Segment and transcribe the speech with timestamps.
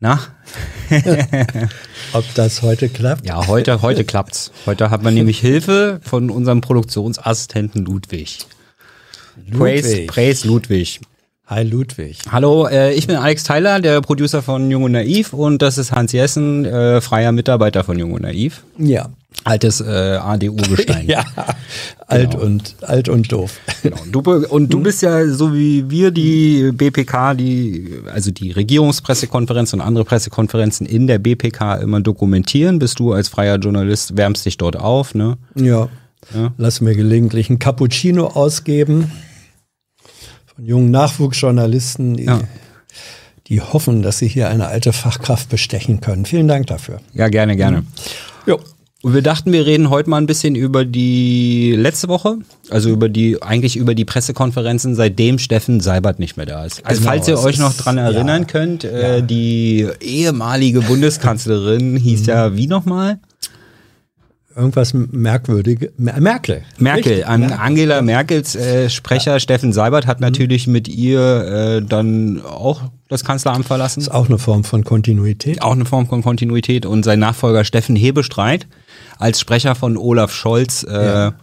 [0.00, 0.20] Na?
[2.12, 3.26] Ob das heute klappt?
[3.26, 4.52] Ja, heute, heute klappt's.
[4.64, 8.46] Heute hat man nämlich Hilfe von unserem Produktionsassistenten Ludwig.
[9.50, 11.00] Praise, praise Ludwig.
[11.50, 12.18] Hi Ludwig.
[12.30, 15.92] Hallo, äh, ich bin Alex Tyler, der Producer von Jung und Naiv und das ist
[15.92, 18.64] Hans Jessen, äh, freier Mitarbeiter von Jung und Naiv.
[18.76, 19.08] Ja.
[19.44, 21.06] Altes äh, ADU-Gestein.
[21.08, 21.24] ja,
[22.06, 22.44] alt genau.
[22.44, 23.60] und alt und doof.
[23.82, 23.96] Genau.
[24.12, 29.80] Du, und du bist ja so wie wir die BPK, die also die Regierungspressekonferenz und
[29.80, 32.78] andere Pressekonferenzen in der BPK immer dokumentieren.
[32.78, 35.38] Bist du als freier Journalist wärmst dich dort auf, ne?
[35.54, 35.88] Ja.
[36.34, 36.52] ja.
[36.58, 39.10] Lass mir gelegentlich ein Cappuccino ausgeben
[40.58, 42.40] von jungen Nachwuchsjournalisten, die, ja.
[43.46, 46.24] die hoffen, dass sie hier eine alte Fachkraft bestechen können.
[46.24, 47.00] Vielen Dank dafür.
[47.14, 47.84] Ja, gerne, gerne.
[48.44, 48.58] Jo.
[49.00, 52.38] Und wir dachten, wir reden heute mal ein bisschen über die letzte Woche,
[52.70, 56.84] also über die, eigentlich über die Pressekonferenzen, seitdem Steffen Seibert nicht mehr da ist.
[56.84, 59.20] Also genau, falls ihr euch noch dran erinnern ja, könnt, äh, ja.
[59.20, 62.26] die ehemalige Bundeskanzlerin hieß mhm.
[62.26, 63.20] ja wie nochmal?
[64.58, 65.90] Irgendwas merkwürdig.
[65.96, 66.62] Merkel.
[66.78, 67.24] Merkel.
[67.24, 69.40] An Angela Merkels äh, Sprecher ja.
[69.40, 70.26] Steffen Seibert hat mhm.
[70.26, 70.72] natürlich mhm.
[70.74, 74.00] mit ihr äh, dann auch das Kanzleramt verlassen.
[74.00, 75.62] Ist auch eine Form von Kontinuität.
[75.62, 76.84] Auch eine Form von Kontinuität.
[76.84, 78.66] Und sein Nachfolger Steffen Hebestreit
[79.18, 80.82] als Sprecher von Olaf Scholz.
[80.82, 81.34] Äh, ja.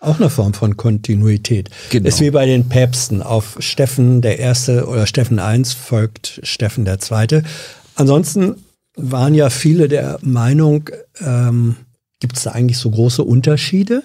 [0.00, 1.70] Auch eine Form von Kontinuität.
[1.90, 2.08] Genau.
[2.08, 3.22] Ist wie bei den Päpsten.
[3.22, 7.42] Auf Steffen der Erste oder Steffen I folgt Steffen der Zweite.
[7.94, 8.56] Ansonsten
[8.96, 11.76] waren ja viele der Meinung, ähm,
[12.24, 14.02] Gibt es da eigentlich so große Unterschiede?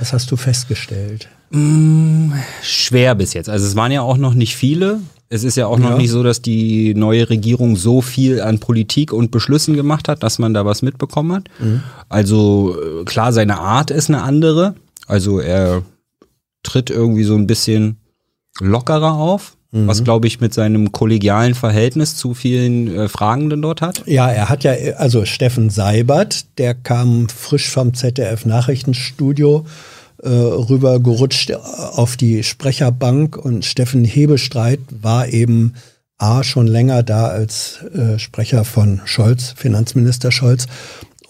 [0.00, 1.28] Was hast du festgestellt?
[1.50, 3.48] Mm, schwer bis jetzt.
[3.48, 4.98] Also es waren ja auch noch nicht viele.
[5.28, 9.12] Es ist ja auch noch nicht so, dass die neue Regierung so viel an Politik
[9.12, 11.44] und Beschlüssen gemacht hat, dass man da was mitbekommen hat.
[11.60, 11.84] Mhm.
[12.08, 14.74] Also äh, klar, seine Art ist eine andere.
[15.06, 15.84] Also er
[16.64, 17.98] tritt irgendwie so ein bisschen
[18.58, 19.56] lockerer auf.
[19.72, 19.86] Mhm.
[19.86, 24.02] Was, glaube ich, mit seinem kollegialen Verhältnis zu vielen äh, Fragenden dort hat.
[24.06, 29.64] Ja, er hat ja, also Steffen Seibert, der kam frisch vom ZDF Nachrichtenstudio
[30.22, 35.74] äh, rüber gerutscht auf die Sprecherbank und Steffen Hebestreit war eben
[36.18, 40.66] A schon länger da als äh, Sprecher von Scholz, Finanzminister Scholz.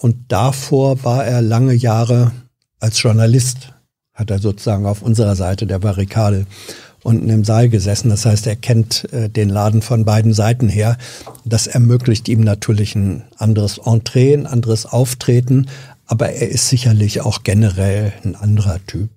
[0.00, 2.32] Und davor war er lange Jahre
[2.80, 3.72] als Journalist,
[4.14, 6.46] hat er sozusagen auf unserer Seite der Barrikade
[7.02, 8.10] unten im Saal gesessen.
[8.10, 10.96] Das heißt, er kennt äh, den Laden von beiden Seiten her.
[11.44, 15.66] Das ermöglicht ihm natürlich ein anderes Entree, ein anderes Auftreten.
[16.06, 19.10] Aber er ist sicherlich auch generell ein anderer Typ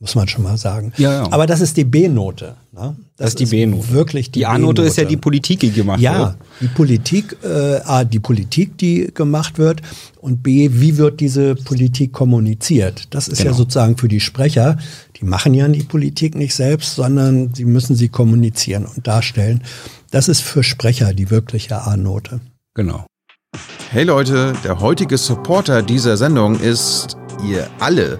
[0.00, 0.92] muss man schon mal sagen.
[0.96, 1.22] Ja, ja.
[1.30, 2.56] Aber das ist die B-Note.
[2.72, 2.96] Ne?
[3.16, 3.90] Das, das, ist die B-Note.
[3.90, 6.28] Wirklich die, die A-Note ist ja die Politik, die gemacht ja, wird.
[6.30, 9.82] Ja, die Politik, äh, A, die Politik, die gemacht wird
[10.18, 13.08] und B, wie wird diese Politik kommuniziert?
[13.10, 13.50] Das ist genau.
[13.50, 14.78] ja sozusagen für die Sprecher,
[15.20, 19.62] die machen ja die Politik nicht selbst, sondern sie müssen sie kommunizieren und darstellen.
[20.10, 22.40] Das ist für Sprecher die wirkliche A-Note.
[22.72, 23.04] Genau.
[23.90, 28.18] Hey Leute, der heutige Supporter dieser Sendung ist ihr alle.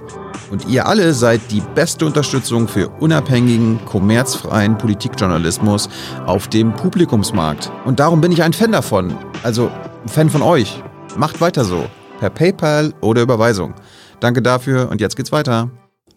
[0.51, 5.89] Und ihr alle seid die beste Unterstützung für unabhängigen, kommerzfreien Politikjournalismus
[6.27, 7.71] auf dem Publikumsmarkt.
[7.85, 9.17] Und darum bin ich ein Fan davon.
[9.43, 9.71] Also
[10.07, 10.83] Fan von euch.
[11.17, 11.87] Macht weiter so.
[12.19, 13.75] Per PayPal oder Überweisung.
[14.19, 15.71] Danke dafür und jetzt geht's weiter.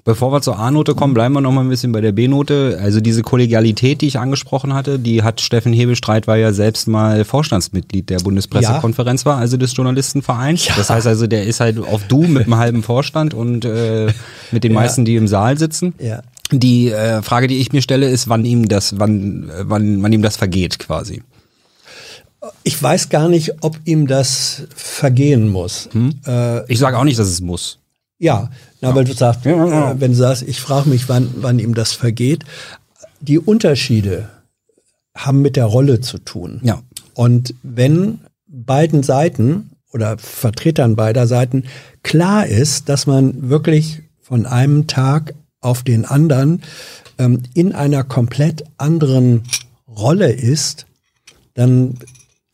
[0.06, 2.78] Bevor wir zur A-Note kommen, bleiben wir noch mal ein bisschen bei der B-Note.
[2.82, 7.24] Also diese Kollegialität, die ich angesprochen hatte, die hat Steffen Hebestreit war ja selbst mal
[7.24, 9.32] Vorstandsmitglied der Bundespressekonferenz ja.
[9.32, 10.68] war, also des Journalistenvereins.
[10.68, 10.74] Ja.
[10.76, 14.12] Das heißt also, der ist halt auf Du mit einem halben Vorstand und äh,
[14.52, 14.80] mit den ja.
[14.80, 15.94] meisten, die im Saal sitzen.
[16.00, 16.22] Ja.
[16.52, 20.22] Die äh, Frage, die ich mir stelle, ist, wann ihm das, wann, wann, wann ihm
[20.22, 21.24] das vergeht, quasi.
[22.64, 25.88] Ich weiß gar nicht, ob ihm das vergehen muss.
[25.94, 26.16] Hm?
[26.28, 27.80] Äh, ich sage auch nicht, dass es muss.
[28.24, 31.74] Ja, na, weil du sagst, äh, wenn du sagst, ich frage mich, wann, wann ihm
[31.74, 32.46] das vergeht.
[33.20, 34.30] Die Unterschiede
[35.14, 36.62] haben mit der Rolle zu tun.
[36.64, 36.82] Ja.
[37.14, 41.66] Und wenn beiden Seiten oder Vertretern beider Seiten
[42.02, 46.64] klar ist, dass man wirklich von einem Tag auf den anderen
[47.18, 49.44] ähm, in einer komplett anderen
[49.86, 50.86] Rolle ist,
[51.56, 51.96] dann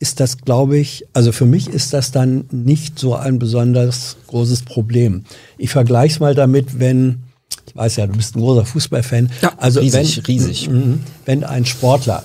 [0.00, 4.62] ist das, glaube ich, also für mich ist das dann nicht so ein besonders großes
[4.62, 5.24] Problem.
[5.58, 7.20] Ich vergleiche es mal damit, wenn,
[7.66, 9.30] ich weiß ja, du bist ein großer Fußballfan.
[9.42, 10.70] Ja, also riesig, wenn, riesig.
[10.70, 12.24] Mhm, wenn ein Sportler,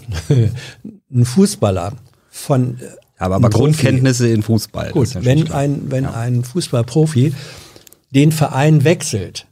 [1.13, 1.93] ein Fußballer
[2.29, 2.77] von
[3.17, 4.91] aber, aber Grundkenntnisse in Fußball.
[4.91, 6.13] Gut, wenn ein, wenn ja.
[6.13, 7.33] ein Fußballprofi
[8.11, 9.47] den Verein wechselt,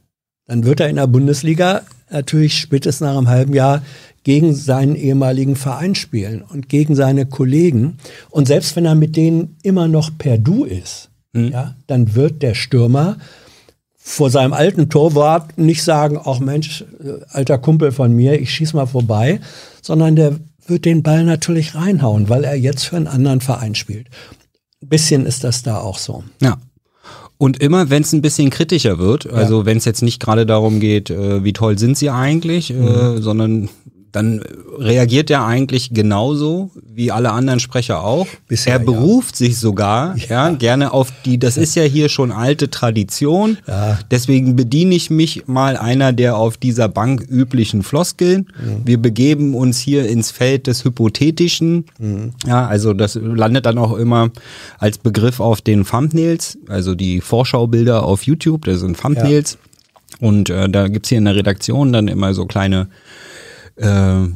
[0.46, 3.82] dann wird er in der Bundesliga natürlich spätestens nach einem halben Jahr
[4.24, 7.98] gegen seinen ehemaligen Verein spielen und gegen seine Kollegen.
[8.30, 11.48] Und selbst wenn er mit denen immer noch per Du ist, mhm.
[11.52, 13.18] ja, dann wird der Stürmer
[13.96, 18.74] vor seinem alten Torwart nicht sagen, ach Mensch, äh, alter Kumpel von mir, ich schieß
[18.74, 19.40] mal vorbei,
[19.80, 24.08] sondern der wird den Ball natürlich reinhauen, weil er jetzt für einen anderen Verein spielt.
[24.82, 26.24] Ein bisschen ist das da auch so.
[26.42, 26.58] Ja.
[27.36, 29.66] Und immer, wenn es ein bisschen kritischer wird, also ja.
[29.66, 33.22] wenn es jetzt nicht gerade darum geht, äh, wie toll sind sie eigentlich, äh, mhm.
[33.22, 33.68] sondern
[34.14, 34.42] dann
[34.78, 38.28] reagiert er eigentlich genauso wie alle anderen Sprecher auch.
[38.46, 39.46] Bisher, er beruft ja.
[39.46, 40.50] sich sogar ja.
[40.50, 40.54] ja.
[40.54, 43.58] gerne auf die, das ist ja hier schon alte Tradition.
[43.66, 43.98] Ja.
[44.12, 48.46] Deswegen bediene ich mich mal einer der auf dieser Bank üblichen Floskeln.
[48.56, 48.82] Mhm.
[48.84, 51.86] Wir begeben uns hier ins Feld des Hypothetischen.
[51.98, 52.34] Mhm.
[52.46, 54.30] Ja, also das landet dann auch immer
[54.78, 59.58] als Begriff auf den Thumbnails, also die Vorschaubilder auf YouTube, das sind Thumbnails.
[60.20, 62.86] Und äh, da gibt's hier in der Redaktion dann immer so kleine
[63.76, 64.28] äh,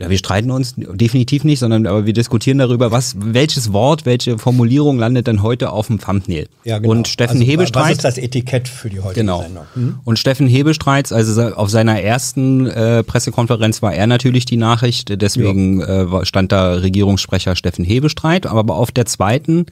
[0.00, 4.38] ja, wir streiten uns definitiv nicht, sondern aber wir diskutieren darüber, was, welches Wort, welche
[4.38, 6.48] Formulierung landet denn heute auf dem Thumbnail.
[6.62, 6.92] Ja, genau.
[6.92, 7.84] Und Steffen also, Hebestreit.
[7.84, 9.42] Was ist das Etikett für die heutige genau.
[9.42, 9.64] Sendung?
[9.74, 9.98] Hm?
[10.04, 15.80] Und Steffen Hebestreit, also auf seiner ersten äh, Pressekonferenz war er natürlich die Nachricht, deswegen
[15.80, 16.20] ja.
[16.20, 19.66] äh, stand da Regierungssprecher Steffen Hebestreit, aber auf der zweiten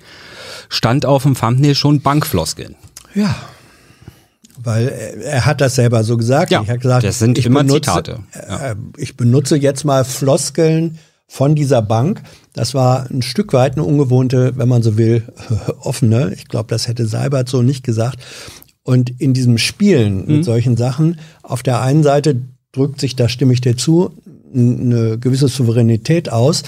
[0.69, 2.75] stand auf dem Thumbnail schon Bankfloskeln.
[3.15, 3.37] Ja
[4.63, 4.89] weil
[5.25, 6.51] er hat das selber so gesagt.
[6.51, 8.19] Ja, ich habe gesagt, das sind immer benutze, Zitate.
[8.35, 8.71] Ja.
[8.71, 10.99] Äh, ich benutze jetzt mal Floskeln
[11.29, 12.23] von dieser Bank.
[12.53, 15.23] Das war ein Stück weit eine ungewohnte, wenn man so will,
[15.81, 16.33] offene.
[16.35, 18.19] Ich glaube, das hätte Seibert so nicht gesagt.
[18.83, 20.37] Und in diesem Spielen mhm.
[20.37, 22.41] mit solchen Sachen, auf der einen Seite
[22.73, 24.13] drückt sich, da stimme ich dir zu,
[24.55, 26.63] eine gewisse Souveränität aus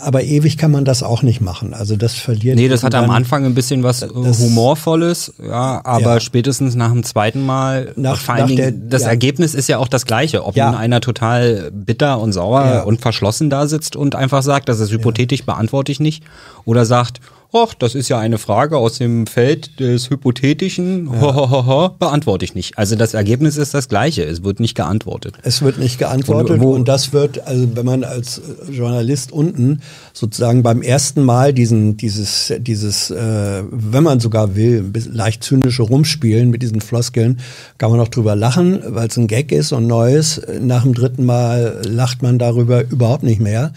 [0.00, 1.74] aber ewig kann man das auch nicht machen.
[1.74, 2.56] Also das verliert.
[2.56, 6.20] Nee, das hat am Anfang ein bisschen was Humorvolles, ja, aber ja.
[6.20, 9.08] spätestens nach dem zweiten Mal, nach, vor allen Dingen, der, das ja.
[9.08, 10.44] Ergebnis ist ja auch das gleiche.
[10.44, 14.80] Ob nun einer total bitter und sauer und verschlossen da sitzt und einfach sagt, das
[14.80, 16.22] ist hypothetisch, beantworte ich nicht,
[16.64, 17.20] oder sagt,
[17.52, 21.20] ach, das ist ja eine Frage aus dem Feld des Hypothetischen, ja.
[21.20, 22.78] ho, ho, ho, beantworte ich nicht.
[22.78, 25.36] Also das Ergebnis ist das gleiche, es wird nicht geantwortet.
[25.42, 29.80] Es wird nicht geantwortet und, und das wird, also wenn man als Journalist unten
[30.12, 36.50] sozusagen beim ersten Mal diesen, dieses, dieses, äh, wenn man sogar will, leicht zynische Rumspielen
[36.50, 37.40] mit diesen Floskeln,
[37.78, 40.40] kann man noch drüber lachen, weil es ein Gag ist und Neues.
[40.60, 43.72] Nach dem dritten Mal lacht man darüber überhaupt nicht mehr.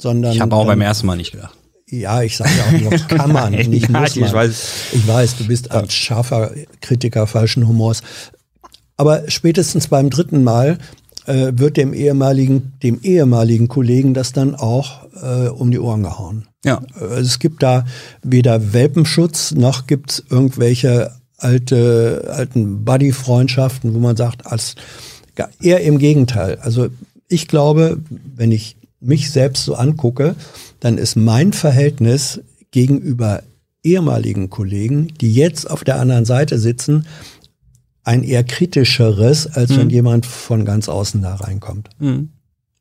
[0.00, 1.57] Sondern ich habe auch beim ersten Mal nicht gedacht.
[1.90, 4.26] Ja, ich sage ja auch nur, kann man, nicht ja, muss man.
[4.26, 4.64] Ich weiß.
[4.92, 6.50] ich weiß, du bist ein scharfer
[6.80, 8.02] Kritiker falschen Humors.
[8.96, 10.78] Aber spätestens beim dritten Mal
[11.26, 16.48] äh, wird dem ehemaligen, dem ehemaligen Kollegen das dann auch äh, um die Ohren gehauen.
[16.64, 16.82] Ja.
[16.98, 17.86] Also es gibt da
[18.22, 24.74] weder Welpenschutz noch gibt's irgendwelche alte, alten Buddy-Freundschaften, wo man sagt, als
[25.60, 26.58] eher im Gegenteil.
[26.60, 26.88] Also
[27.28, 28.00] ich glaube,
[28.34, 30.34] wenn ich mich selbst so angucke,
[30.80, 32.40] dann ist mein Verhältnis
[32.70, 33.42] gegenüber
[33.82, 37.06] ehemaligen Kollegen, die jetzt auf der anderen Seite sitzen,
[38.04, 39.76] ein eher kritischeres, als mhm.
[39.76, 41.90] wenn jemand von ganz außen da reinkommt.
[41.98, 42.30] Mhm.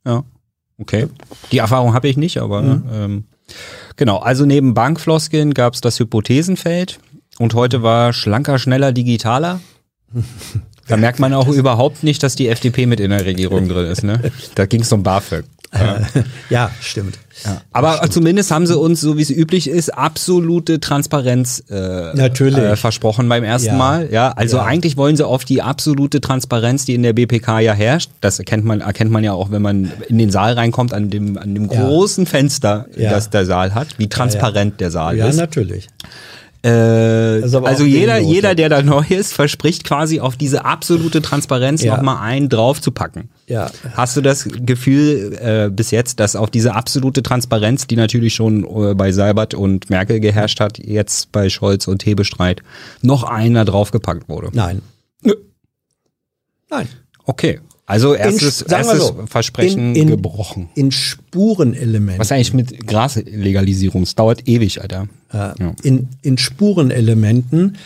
[0.06, 0.24] Ja,
[0.78, 1.08] okay.
[1.52, 2.84] Die Erfahrung habe ich nicht, aber mhm.
[2.92, 3.24] ähm,
[3.96, 4.18] genau.
[4.20, 7.00] Also neben Bankfloskeln gab es das Hypothesenfeld
[7.40, 9.60] und heute war schlanker, schneller, digitaler.
[10.90, 14.06] Da merkt man auch überhaupt nicht, dass die FDP mit in der Regierung drin ist.
[14.06, 14.32] Ne?
[14.56, 15.44] Da ging es um BAföG.
[15.74, 16.00] Ja,
[16.50, 17.20] ja stimmt.
[17.46, 18.14] Ja, Aber stimmt.
[18.14, 22.58] zumindest haben sie uns, so wie es üblich ist, absolute Transparenz äh, Natürlich.
[22.58, 23.76] Äh, versprochen beim ersten ja.
[23.76, 24.10] Mal.
[24.12, 28.10] Ja, also eigentlich wollen sie auf die absolute Transparenz, die in der BPK ja herrscht.
[28.22, 31.38] Das erkennt man, erkennt man ja auch, wenn man in den Saal reinkommt, an dem,
[31.38, 35.36] an dem großen Fenster, das der Saal hat, wie transparent der Saal ist.
[35.36, 35.88] Ja, natürlich.
[36.64, 41.96] Äh, also jeder, jeder, der da neu ist, verspricht quasi auf diese absolute Transparenz ja.
[41.96, 43.30] nochmal einen drauf zu packen.
[43.48, 43.72] Ja.
[43.94, 48.64] Hast du das Gefühl äh, bis jetzt, dass auf diese absolute Transparenz, die natürlich schon
[48.64, 52.64] äh, bei Seibert und Merkel geherrscht hat, jetzt bei Scholz und Hebestreit,
[53.02, 54.50] noch einer draufgepackt wurde?
[54.54, 54.82] Nein.
[55.22, 55.36] Nö.
[56.70, 56.88] Nein.
[57.24, 57.60] Okay.
[57.88, 60.70] Also erstes, in, erstes so, Versprechen in, in, gebrochen.
[60.76, 62.20] In Spurenelementen.
[62.20, 64.04] Was eigentlich mit Graslegalisierung?
[64.04, 65.08] Es dauert ewig, Alter.
[65.32, 65.74] Äh, ja.
[65.84, 67.78] in, in Spurenelementen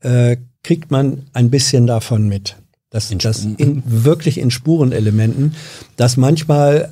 [0.00, 2.56] äh, kriegt man ein bisschen davon mit.
[2.90, 5.56] Das, in das in, wirklich in Spurenelementen,
[5.96, 6.90] dass manchmal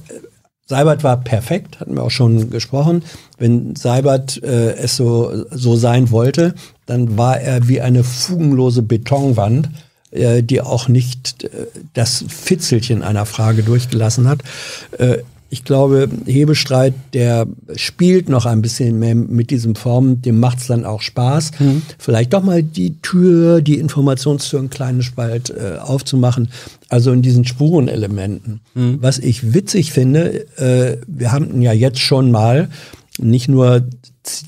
[0.69, 3.05] Seibert war perfekt, hatten wir auch schon gesprochen.
[3.39, 6.57] Wenn Seibert äh, es so, so sein wollte,
[6.87, 9.71] dann war er wie eine fugenlose Betonwand,
[10.11, 14.41] äh, die auch nicht äh, das Fitzelchen einer Frage durchgelassen hat.
[14.99, 17.47] Äh, ich glaube, Hebestreit, der
[17.77, 21.53] spielt noch ein bisschen mehr mit diesem Form, dem macht es dann auch Spaß.
[21.61, 21.83] Mhm.
[21.99, 26.51] Vielleicht doch mal die Tür, die Informationstür einen kleinen Spalt äh, aufzumachen.
[26.89, 28.61] Also in diesen Spurenelementen.
[28.75, 28.99] Mhm.
[29.01, 32.69] Was ich witzig finde, äh, wir haben ja jetzt schon mal
[33.19, 33.85] nicht nur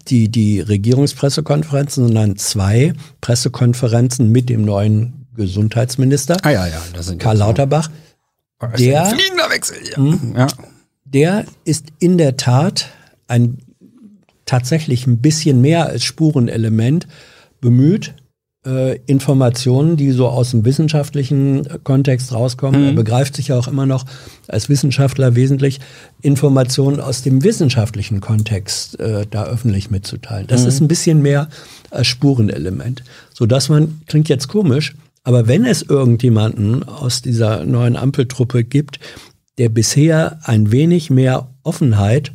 [0.08, 6.82] die, die Regierungspressekonferenzen, sondern zwei Pressekonferenzen mit dem neuen Gesundheitsminister, ah, ja, ja,
[7.18, 7.90] Karl Lauterbach.
[8.78, 9.96] Der, fliegender Wechsel, ja.
[9.96, 10.34] Hm?
[10.36, 10.48] ja.
[11.04, 12.88] der ist in der Tat
[13.28, 13.58] ein
[14.46, 17.06] tatsächlich ein bisschen mehr als Spurenelement
[17.60, 18.14] bemüht,
[18.66, 22.80] äh, Informationen, die so aus dem wissenschaftlichen Kontext rauskommen.
[22.80, 22.86] Mhm.
[22.88, 24.04] Er begreift sich ja auch immer noch
[24.48, 25.80] als Wissenschaftler wesentlich,
[26.22, 30.46] Informationen aus dem wissenschaftlichen Kontext äh, da öffentlich mitzuteilen.
[30.46, 30.68] Das mhm.
[30.68, 31.48] ist ein bisschen mehr
[31.90, 33.04] als Spurenelement.
[33.32, 34.94] So dass man, klingt jetzt komisch,
[35.28, 38.98] aber wenn es irgendjemanden aus dieser neuen Ampeltruppe gibt,
[39.58, 42.32] der bisher ein wenig mehr Offenheit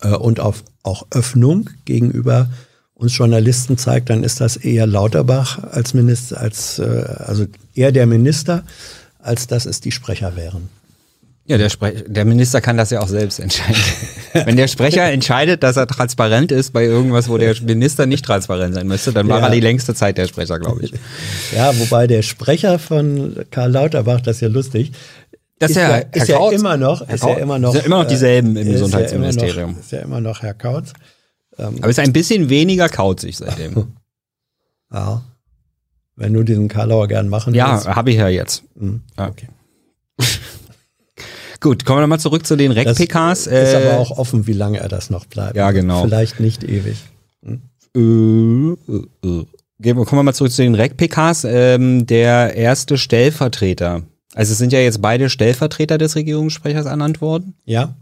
[0.00, 2.50] äh, und auf, auch Öffnung gegenüber
[2.94, 7.46] uns Journalisten zeigt, dann ist das eher Lauterbach als Minister, als äh, also
[7.76, 8.64] eher der Minister,
[9.20, 10.70] als dass es die Sprecher wären.
[11.46, 13.82] Ja, der, Spre der Minister kann das ja auch selbst entscheiden.
[14.32, 18.74] Wenn der Sprecher entscheidet, dass er transparent ist bei irgendwas, wo der Minister nicht transparent
[18.74, 19.46] sein müsste, dann war ja.
[19.46, 20.92] er die längste Zeit der Sprecher, glaube ich.
[21.54, 24.92] Ja, wobei der Sprecher von Karl Lauterbach, das ist ja lustig,
[25.58, 28.08] das ist, ja, ist ja immer noch, ist ja immer noch, ist ja immer noch
[28.08, 29.56] dieselben im Gesundheitsministerium.
[29.56, 30.92] Ja noch, ist ja immer noch Herr Kautz.
[31.58, 33.94] Ähm, Aber ist ein bisschen weniger kauzig seitdem.
[34.92, 35.22] ja.
[36.16, 37.86] Wenn du diesen Karlauer gern machen willst.
[37.86, 38.64] Ja, habe ich ja jetzt.
[38.74, 39.02] Mhm.
[39.16, 39.48] Okay.
[41.64, 43.46] Gut, kommen wir nochmal zurück zu den REC-PKs.
[43.46, 45.56] Ist äh, aber auch offen, wie lange er das noch bleibt.
[45.56, 46.02] Ja, genau.
[46.02, 46.98] Vielleicht nicht ewig.
[47.42, 47.62] Hm?
[47.96, 49.46] Äh, äh,
[49.82, 49.94] äh.
[49.94, 51.44] Kommen wir mal zurück zu den REC-PKs.
[51.44, 54.02] Ähm, der erste Stellvertreter.
[54.34, 57.54] Also es sind ja jetzt beide Stellvertreter des Regierungssprechers ernannt worden.
[57.64, 57.96] Ja.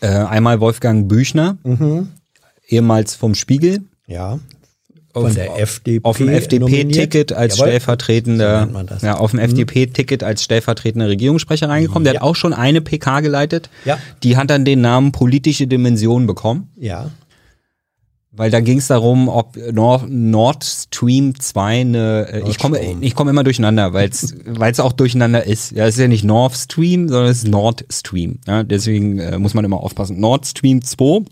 [0.00, 2.08] Äh, einmal Wolfgang Büchner, mhm
[2.68, 3.84] ehemals vom Spiegel.
[4.06, 4.38] Ja.
[5.16, 6.04] Von auf, der FDP.
[6.04, 7.68] Auf dem FDP-Ticket als Jawohl.
[7.68, 8.68] stellvertretender,
[8.98, 9.46] so ja, auf dem mhm.
[9.46, 12.04] FDP-Ticket als stellvertretender Regierungssprecher reingekommen.
[12.04, 12.20] Der ja.
[12.20, 13.70] hat auch schon eine PK geleitet.
[13.84, 13.98] Ja.
[14.22, 16.68] Die hat dann den Namen politische Dimension bekommen.
[16.76, 17.10] Ja.
[18.30, 23.14] Weil da ging es darum, ob Nord, Nord Stream 2 eine, äh, ich komme ich
[23.14, 25.72] komme immer durcheinander, weil es auch durcheinander ist.
[25.72, 28.40] Ja, es ist ja nicht Nord Stream, sondern es ist Nord Stream.
[28.46, 30.20] Ja, deswegen äh, muss man immer aufpassen.
[30.20, 31.24] Nord Stream 2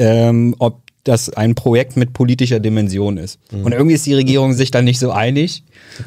[0.00, 3.38] ähm, ob das ein Projekt mit politischer Dimension ist.
[3.50, 3.64] Mhm.
[3.64, 5.62] Und irgendwie ist die Regierung sich dann nicht so einig.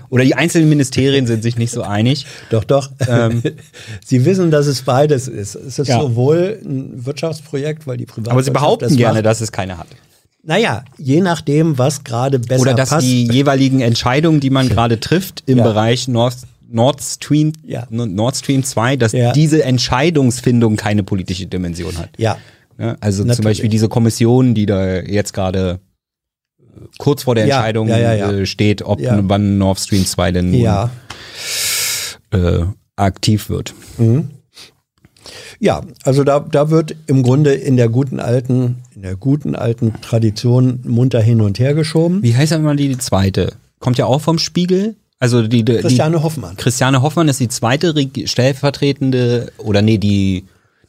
[0.09, 2.25] Oder die einzelnen Ministerien sind sich nicht so einig.
[2.49, 2.91] Doch, doch.
[3.07, 3.41] Ähm,
[4.05, 5.55] Sie wissen, dass es beides ist.
[5.55, 5.99] Es ist ja.
[5.99, 9.25] sowohl ein Wirtschaftsprojekt, weil die Privatwirtschaft Aber Sie behaupten gerne, macht.
[9.25, 9.87] dass es keine hat.
[10.43, 12.61] Naja, je nachdem, was gerade besser passt.
[12.61, 13.07] Oder dass passt.
[13.07, 15.63] die jeweiligen Entscheidungen, die man gerade trifft im ja.
[15.63, 16.35] Bereich Nord,
[16.69, 17.87] Nord Stream, ja.
[17.89, 22.09] Nord Stream 2, dass diese Entscheidungsfindung keine politische Dimension hat.
[22.17, 22.37] Ja,
[22.77, 23.35] ja, also Natürlich.
[23.35, 25.79] zum Beispiel diese Kommission, die da jetzt gerade
[26.59, 26.63] äh,
[26.97, 30.89] kurz vor der Entscheidung ja, ja, äh, steht, ob wann Nord Stream 2 denn ja.
[32.31, 32.65] äh,
[32.95, 33.73] aktiv wird.
[33.97, 34.29] Mhm.
[35.59, 39.93] Ja, also da, da wird im Grunde in der guten alten, in der guten alten
[40.01, 42.21] Tradition munter hin und her geschoben.
[42.21, 43.53] Wie heißt aber die, die zweite?
[43.79, 44.95] Kommt ja auch vom Spiegel.
[45.19, 46.57] Also die, die Christiane Hoffmann.
[46.57, 47.93] Christiane Hoffmann ist die zweite
[48.25, 50.43] stellvertretende oder nee, die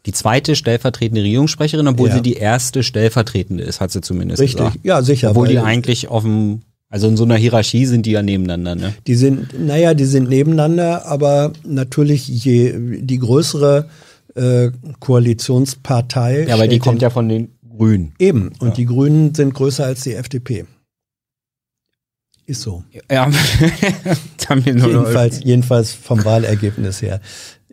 [0.07, 2.17] die zweite stellvertretende Regierungssprecherin, obwohl ja.
[2.17, 4.79] sie die erste stellvertretende ist, hat sie zumindest Richtig, gesagt.
[4.83, 5.31] ja, sicher.
[5.31, 8.95] Obwohl die eigentlich auf dem, also in so einer Hierarchie sind die ja nebeneinander, ne?
[9.07, 13.89] Die sind, naja, die sind nebeneinander, aber natürlich je, die größere
[14.35, 14.71] äh,
[15.01, 16.47] Koalitionspartei.
[16.49, 18.13] Ja, aber die kommt ja von den Grünen.
[18.19, 18.75] Eben, und ja.
[18.75, 20.67] die Grünen sind größer als die FDP.
[22.47, 22.85] Ist so.
[23.11, 23.31] Ja,
[24.55, 27.23] jedenfalls, jedenfalls vom Wahlergebnis her.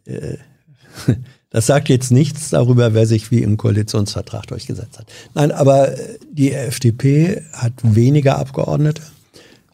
[0.05, 0.37] Äh,
[1.51, 5.05] das sagt jetzt nichts darüber, wer sich wie im Koalitionsvertrag durchgesetzt hat.
[5.33, 9.01] Nein, aber äh, die FDP hat weniger Abgeordnete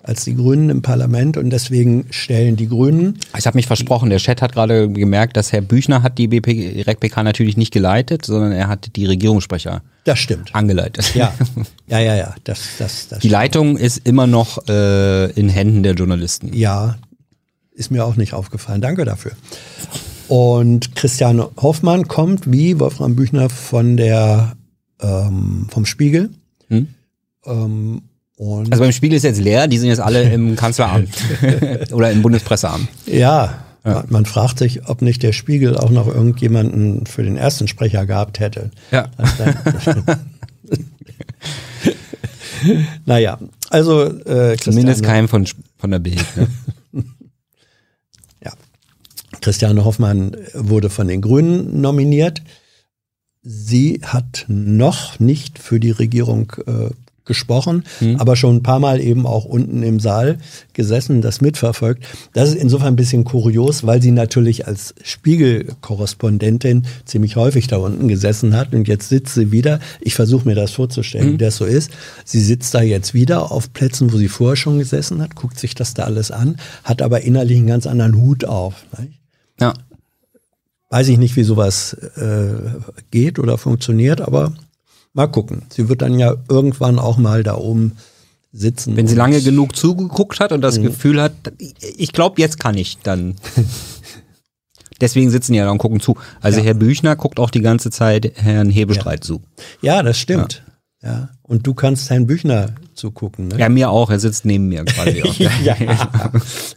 [0.07, 3.19] als die Grünen im Parlament und deswegen stellen die Grünen.
[3.37, 6.85] Ich habe mich versprochen, der Chat hat gerade gemerkt, dass Herr Büchner hat die BP,
[6.87, 10.55] RECPK natürlich nicht geleitet, sondern er hat die Regierungssprecher das stimmt.
[10.55, 11.13] angeleitet.
[11.13, 11.33] Ja,
[11.87, 12.35] ja, ja, ja.
[12.45, 13.31] Das, das, das die stimmt.
[13.31, 16.53] Leitung ist immer noch äh, in Händen der Journalisten.
[16.53, 16.97] Ja,
[17.73, 18.79] ist mir auch nicht aufgefallen.
[18.79, 19.33] Danke dafür.
[20.27, 24.53] Und Christian Hoffmann kommt wie Wolfram Büchner von der
[25.01, 26.29] ähm, vom Spiegel.
[26.69, 26.87] Hm?
[27.45, 28.01] Ähm,
[28.39, 31.09] also beim Spiegel ist jetzt leer, die sind jetzt alle im Kanzleramt
[31.91, 32.87] oder im Bundespresseamt.
[33.07, 37.69] Ja, ja, man fragt sich, ob nicht der Spiegel auch noch irgendjemanden für den ersten
[37.69, 38.69] Sprecher gehabt hätte.
[38.91, 39.07] Ja.
[43.05, 46.25] naja, also äh, zumindest kein von, von der Bild.
[46.35, 46.47] Ne?
[49.47, 52.41] Christiane Hoffmann wurde von den Grünen nominiert.
[53.43, 56.89] Sie hat noch nicht für die Regierung äh,
[57.23, 58.17] gesprochen, mhm.
[58.17, 60.39] aber schon ein paar Mal eben auch unten im Saal
[60.73, 62.03] gesessen, das mitverfolgt.
[62.33, 68.09] Das ist insofern ein bisschen kurios, weil sie natürlich als Spiegelkorrespondentin ziemlich häufig da unten
[68.09, 69.79] gesessen hat und jetzt sitzt sie wieder.
[70.01, 71.33] Ich versuche mir das vorzustellen, mhm.
[71.35, 71.91] wie das so ist.
[72.25, 75.73] Sie sitzt da jetzt wieder auf Plätzen, wo sie vorher schon gesessen hat, guckt sich
[75.73, 78.83] das da alles an, hat aber innerlich einen ganz anderen Hut auf.
[78.99, 79.21] Nicht?
[79.59, 79.73] Ja.
[80.89, 82.49] weiß ich nicht, wie sowas äh,
[83.11, 84.53] geht oder funktioniert, aber
[85.13, 85.63] mal gucken.
[85.69, 87.97] Sie wird dann ja irgendwann auch mal da oben
[88.51, 88.95] sitzen.
[88.95, 90.83] Wenn sie lange genug zugeguckt hat und das mhm.
[90.83, 91.33] Gefühl hat,
[91.97, 93.35] ich glaube, jetzt kann ich, dann.
[95.01, 96.17] Deswegen sitzen die ja da und gucken zu.
[96.41, 96.65] Also ja.
[96.65, 99.27] Herr Büchner guckt auch die ganze Zeit Herrn Hebestreit ja.
[99.27, 99.41] zu.
[99.81, 100.63] Ja, das stimmt.
[101.01, 101.11] Ja.
[101.11, 101.29] ja.
[101.43, 103.49] Und du kannst Herrn Büchner zugucken.
[103.49, 103.59] Ne?
[103.59, 104.09] Ja, mir auch.
[104.09, 105.23] Er sitzt neben mir quasi.
[105.63, 105.75] ja.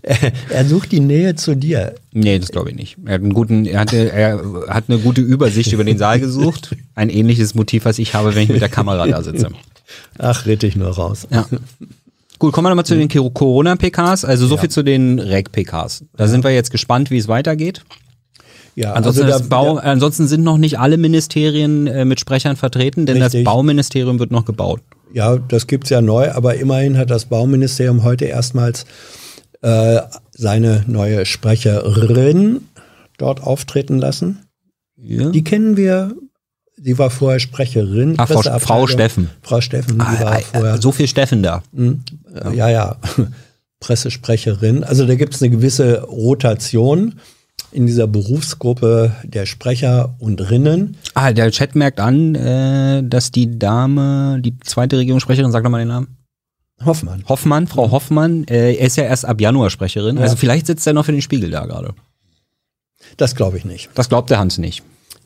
[0.50, 1.95] er sucht die Nähe zu dir.
[2.12, 2.97] Nee, das glaube ich nicht.
[3.05, 6.77] Er hat, einen guten, er, hatte, er hat eine gute Übersicht über den Saal gesucht.
[6.95, 9.50] Ein ähnliches Motiv, was ich habe, wenn ich mit der Kamera da sitze.
[10.19, 11.27] Ach, red ich nur raus.
[11.31, 11.47] Ja.
[12.39, 14.25] Gut, kommen wir nochmal zu den Corona-PKs.
[14.25, 14.61] Also so ja.
[14.62, 16.05] viel zu den REC-PKs.
[16.17, 17.83] Da sind wir jetzt gespannt, wie es weitergeht.
[18.77, 19.83] Ja, ansonsten, also da, Bau, ja.
[19.83, 23.45] ansonsten sind noch nicht alle Ministerien äh, mit Sprechern vertreten, denn Richtig.
[23.45, 24.81] das Bauministerium wird noch gebaut.
[25.12, 28.87] Ja, das gibt's ja neu, aber immerhin hat das Bauministerium heute erstmals
[29.62, 30.00] äh,
[30.33, 32.69] seine neue Sprecherin
[33.19, 34.47] dort auftreten lassen.
[34.97, 35.31] Ja.
[35.31, 36.14] Die kennen wir.
[36.83, 38.14] Sie war vorher Sprecherin.
[38.17, 39.29] Ach, Frau, Frau Steffen.
[39.43, 40.81] Frau Steffen, die ah, war äh, vorher.
[40.81, 41.62] So viel Steffen da.
[41.75, 42.02] Hm,
[42.55, 42.97] ja, ja.
[43.81, 44.85] Pressesprecherin.
[44.85, 47.14] Also da gibt es eine gewisse Rotation
[47.73, 50.97] in dieser Berufsgruppe der Sprecher und Rinnen.
[51.15, 55.79] Ah, der Chat merkt an, äh, dass die Dame, die zweite Regierungssprecherin, sag doch mal
[55.79, 56.17] den Namen.
[56.85, 57.25] Hoffmann.
[57.29, 57.91] Hoffmann, Frau.
[57.91, 60.17] Hoffmann, äh, ist ja erst ab Januar Sprecherin.
[60.17, 60.23] Ja.
[60.23, 61.95] Also vielleicht sitzt er noch für den Spiegel da gerade.
[63.17, 63.91] Das glaube ich nicht.
[63.95, 64.83] Das glaubt der Hans nicht.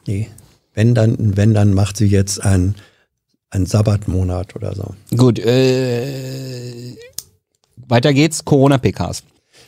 [0.06, 0.28] Nee.
[0.74, 2.74] Wenn dann, wenn dann macht sie jetzt einen,
[3.50, 4.94] einen Sabbatmonat oder so.
[5.16, 6.96] Gut, äh,
[7.76, 9.22] weiter geht's, Corona-PKs.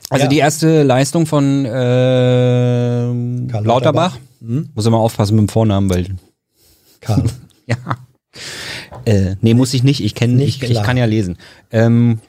[0.08, 0.28] Also ja.
[0.28, 3.64] die erste Leistung von äh, Lauterbach.
[3.64, 4.18] Lauterbach.
[4.40, 4.70] Hm?
[4.74, 6.06] Muss immer aufpassen mit dem Vornamen, weil.
[7.00, 7.24] Karl.
[7.66, 7.76] ja.
[9.04, 10.04] Äh, nee, muss ich nicht.
[10.04, 11.38] Ich kenne, ich, ich kann ja lesen.
[11.70, 12.20] Ähm,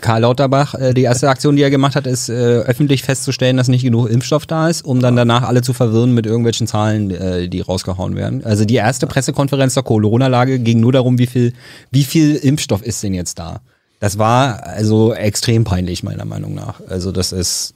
[0.00, 3.68] Karl Lauterbach, äh, die erste Aktion, die er gemacht hat, ist äh, öffentlich festzustellen, dass
[3.68, 7.48] nicht genug Impfstoff da ist, um dann danach alle zu verwirren mit irgendwelchen Zahlen, äh,
[7.48, 8.44] die rausgehauen werden.
[8.44, 11.52] Also die erste Pressekonferenz der Corona-Lage ging nur darum, wie viel,
[11.90, 13.60] wie viel Impfstoff ist denn jetzt da?
[14.00, 16.80] Das war also extrem peinlich, meiner Meinung nach.
[16.88, 17.74] Also das ist.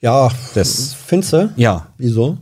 [0.00, 0.94] Ja, das.
[0.94, 1.52] Findest du?
[1.56, 1.88] Ja.
[1.98, 2.38] Wieso?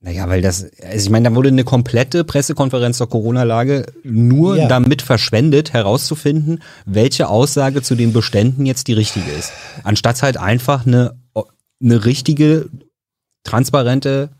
[0.00, 4.68] Naja, weil das, also ich meine, da wurde eine komplette Pressekonferenz zur Corona-Lage nur ja.
[4.68, 9.52] damit verschwendet, herauszufinden, welche Aussage zu den Beständen jetzt die richtige ist.
[9.82, 11.16] Anstatt halt einfach eine,
[11.82, 12.68] eine richtige,
[13.42, 14.30] transparente,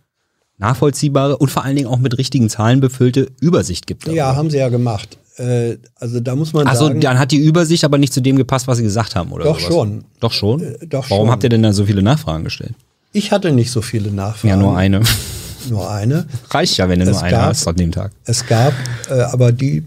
[0.58, 4.04] nachvollziehbare und vor allen Dingen auch mit richtigen Zahlen befüllte Übersicht gibt.
[4.06, 4.16] Darüber.
[4.16, 5.18] Ja, haben sie ja gemacht.
[5.38, 7.00] Äh, also da muss man sagen.
[7.00, 9.44] dann hat die Übersicht aber nicht zu dem gepasst, was sie gesagt haben, oder?
[9.44, 9.72] Doch sowas.
[9.72, 10.04] schon.
[10.20, 10.62] Doch schon?
[10.62, 11.30] Äh, doch Warum schon.
[11.30, 12.74] habt ihr denn da so viele Nachfragen gestellt?
[13.12, 14.48] Ich hatte nicht so viele Nachfragen.
[14.48, 15.02] Ja, nur eine.
[15.68, 16.26] Nur eine.
[16.50, 18.12] Reicht ja, wenn du es nur eine gab, hast an dem Tag.
[18.24, 18.72] Es gab,
[19.10, 19.82] äh, aber die,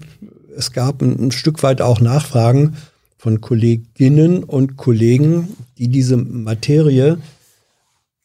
[0.56, 2.76] es gab ein, ein Stück weit auch Nachfragen
[3.18, 7.18] von Kolleginnen und Kollegen, die diese Materie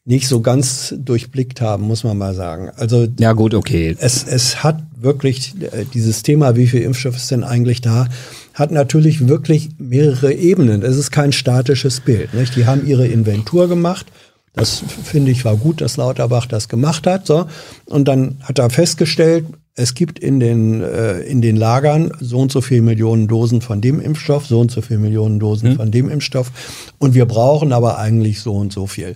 [0.05, 2.69] nicht so ganz durchblickt haben, muss man mal sagen.
[2.75, 3.95] Also ja gut, okay.
[3.99, 8.07] Es, es hat wirklich äh, dieses Thema, wie viel Impfstoff ist denn eigentlich da,
[8.53, 10.81] hat natürlich wirklich mehrere Ebenen.
[10.81, 12.33] Es ist kein statisches Bild.
[12.33, 12.55] Nicht?
[12.55, 14.07] Die haben ihre Inventur gemacht.
[14.53, 17.27] Das finde ich war gut, dass Lauterbach das gemacht hat.
[17.27, 17.45] So.
[17.85, 22.51] Und dann hat er festgestellt, es gibt in den, äh, in den Lagern so und
[22.51, 25.75] so viele Millionen Dosen von dem Impfstoff, so und so viele Millionen Dosen hm.
[25.77, 26.51] von dem Impfstoff.
[26.97, 29.15] Und wir brauchen aber eigentlich so und so viel.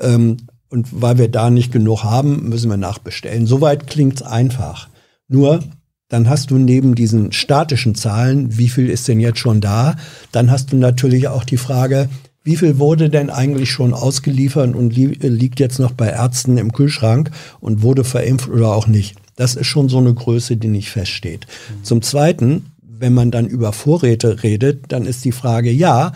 [0.00, 0.38] Ähm,
[0.68, 3.46] und weil wir da nicht genug haben, müssen wir nachbestellen.
[3.46, 4.88] Soweit klingt's einfach.
[5.30, 5.60] Nur,
[6.08, 9.94] dann hast du neben diesen statischen Zahlen, wie viel ist denn jetzt schon da,
[10.32, 12.08] dann hast du natürlich auch die Frage,
[12.42, 16.72] wie viel wurde denn eigentlich schon ausgeliefert und li liegt jetzt noch bei Ärzten im
[16.72, 19.16] Kühlschrank und wurde verimpft oder auch nicht?
[19.36, 21.46] Das ist schon so eine Größe, die nicht feststeht.
[21.46, 21.84] Mhm.
[21.84, 26.12] Zum Zweiten, wenn man dann über Vorräte redet, dann ist die Frage, ja,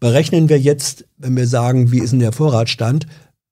[0.00, 3.06] berechnen wir jetzt, wenn wir sagen, wie ist denn der Vorratstand,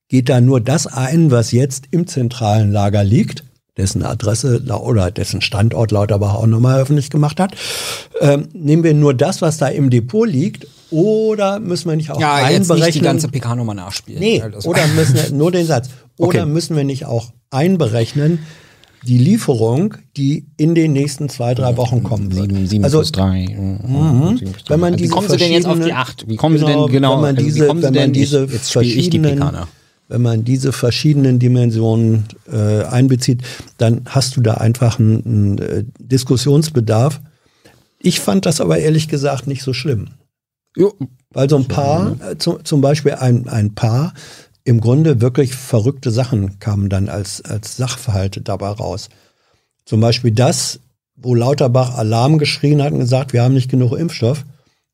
[0.08, 3.44] geht da nur das ein, was jetzt im zentralen Lager liegt,
[3.78, 7.54] dessen Adresse oder dessen Standort Lauterbach auch nochmal öffentlich gemacht hat.
[8.20, 12.20] Ähm, nehmen wir nur das, was da im Depot liegt, oder müssen wir nicht auch
[12.20, 12.76] ja, einberechnen?
[12.78, 14.20] Jetzt nicht die ganze PK nochmal nachspielen.
[14.20, 14.70] Nee, also.
[14.70, 15.90] oder müssen wir, nur den Satz.
[16.16, 16.46] Oder okay.
[16.46, 18.40] müssen wir nicht auch einberechnen,
[19.06, 22.50] die Lieferung, die in den nächsten zwei, drei Wochen kommen wird.
[22.50, 23.56] 7, 7 also, plus 3.
[23.56, 24.40] Mhm.
[24.66, 26.28] Wenn man diese wie kommen Sie denn jetzt auf die 8?
[26.28, 27.14] Wie kommen genau, Sie denn genau?
[27.14, 29.68] Wenn man diese, wie wenn man diese ich, jetzt ich die Pekaner.
[30.08, 33.42] Wenn man diese verschiedenen Dimensionen äh, einbezieht,
[33.76, 37.20] dann hast du da einfach einen, einen äh, Diskussionsbedarf.
[38.00, 40.08] Ich fand das aber ehrlich gesagt nicht so schlimm.
[40.76, 40.94] Jo.
[41.30, 44.14] Weil so ein Paar, äh, zum, zum Beispiel ein, ein Paar,
[44.64, 49.08] im Grunde wirklich verrückte Sachen kamen dann als, als Sachverhalte dabei raus.
[49.84, 50.80] Zum Beispiel das,
[51.16, 54.44] wo Lauterbach Alarm geschrien hat und gesagt, wir haben nicht genug Impfstoff.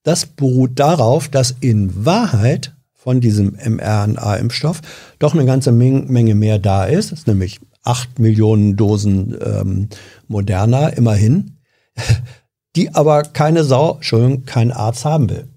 [0.05, 2.75] Das beruht darauf, dass in Wahrheit
[3.05, 4.81] von diesem mRNA-Impfstoff
[5.19, 9.89] doch eine ganze Menge mehr da ist, ist nämlich acht Millionen Dosen ähm,
[10.27, 11.59] Moderna immerhin,
[12.77, 15.49] die aber keine Sau, Entschuldigung, kein Arzt haben will.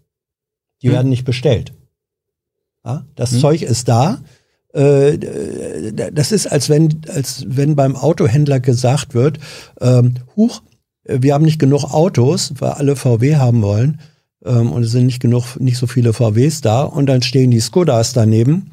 [0.81, 0.93] Die hm.
[0.93, 1.73] werden nicht bestellt.
[2.83, 3.39] Ja, das hm.
[3.39, 4.19] Zeug ist da.
[4.73, 5.17] Äh,
[6.12, 9.39] das ist, als wenn, als wenn beim Autohändler gesagt wird,
[9.79, 10.62] ähm, huch,
[11.05, 14.01] wir haben nicht genug Autos, weil alle VW haben wollen.
[14.47, 16.83] Ähm, und es sind nicht genug, nicht so viele VWs da.
[16.83, 18.71] Und dann stehen die Skodas daneben,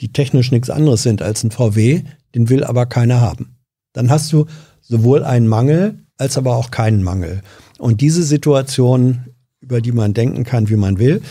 [0.00, 2.02] die technisch nichts anderes sind als ein VW,
[2.34, 3.56] den will aber keiner haben.
[3.92, 4.46] Dann hast du
[4.80, 7.42] sowohl einen Mangel als aber auch keinen Mangel.
[7.78, 9.26] Und diese Situation,
[9.60, 11.22] über die man denken kann, wie man will,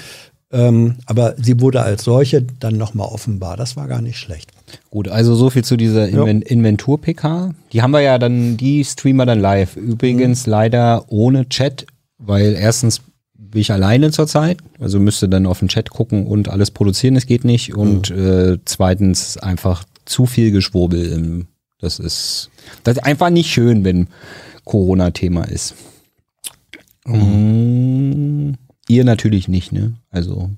[0.51, 3.58] ähm, aber sie wurde als solche dann nochmal offenbar.
[3.58, 4.51] Das war gar nicht schlecht.
[4.89, 7.53] Gut, also so viel zu dieser Inven Inventur-PK.
[7.73, 9.75] Die haben wir ja dann, die Streamer dann live.
[9.75, 10.51] Übrigens mhm.
[10.51, 13.01] leider ohne Chat, weil erstens
[13.55, 17.25] bin ich alleine zurzeit, also müsste dann auf den Chat gucken und alles produzieren, es
[17.25, 17.73] geht nicht.
[17.73, 18.27] Und mhm.
[18.27, 21.05] äh, zweitens einfach zu viel Geschwurbel.
[21.05, 21.47] Im,
[21.79, 22.49] das ist,
[22.83, 24.09] das ist einfach nicht schön, wenn
[24.65, 25.73] Corona-Thema ist.
[27.05, 28.55] Mhm.
[28.89, 29.93] Ihr natürlich nicht, ne?
[30.09, 30.49] Also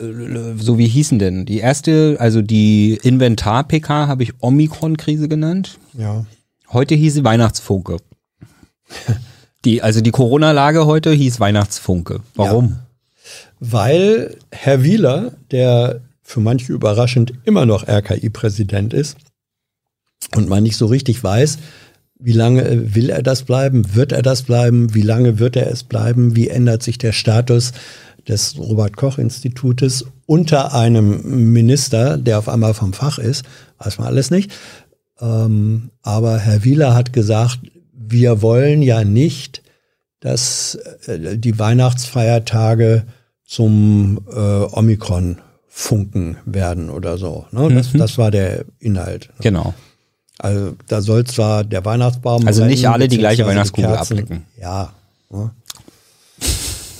[0.00, 1.44] so wie hießen denn?
[1.44, 5.78] Die erste, also die Inventar-PK habe ich Omikron-Krise genannt.
[5.92, 6.24] Ja.
[6.72, 7.98] Heute hieß sie Weihnachtsfunke.
[9.64, 12.20] die, also die Corona-Lage heute hieß Weihnachtsfunke.
[12.34, 12.68] Warum?
[12.70, 12.86] Ja.
[13.60, 19.16] Weil Herr Wieler, der für manche überraschend immer noch RKI-Präsident ist
[20.34, 21.58] und man nicht so richtig weiß,
[22.18, 23.94] wie lange will er das bleiben?
[23.94, 24.94] Wird er das bleiben?
[24.94, 26.36] Wie lange wird er es bleiben?
[26.36, 27.72] Wie ändert sich der Status
[28.28, 33.44] des Robert Koch Institutes unter einem Minister, der auf einmal vom Fach ist?
[33.78, 34.52] Weiß man alles nicht.
[35.20, 37.58] Ähm, aber Herr Wieler hat gesagt,
[38.12, 39.62] wir wollen ja nicht,
[40.20, 43.04] dass äh, die Weihnachtsfeiertage
[43.44, 47.46] zum äh, Omikron-Funken werden oder so.
[47.50, 47.74] Ne?
[47.74, 47.98] Das, mhm.
[47.98, 49.30] das war der Inhalt.
[49.40, 49.74] Genau.
[50.38, 52.46] Also da soll zwar der Weihnachtsbaum.
[52.46, 54.46] Also nicht alle die gleiche Weihnachtskugel abblicken.
[54.60, 54.92] Ja.
[55.30, 55.50] Ne?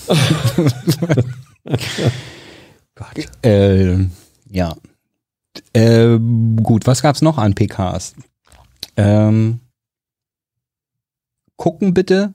[2.95, 3.27] Gott.
[3.43, 3.97] Äh,
[4.49, 4.75] ja.
[5.73, 6.19] Äh,
[6.61, 8.15] gut, was gab's noch an PKs?
[8.95, 9.59] Ähm,
[11.63, 12.33] gucken bitte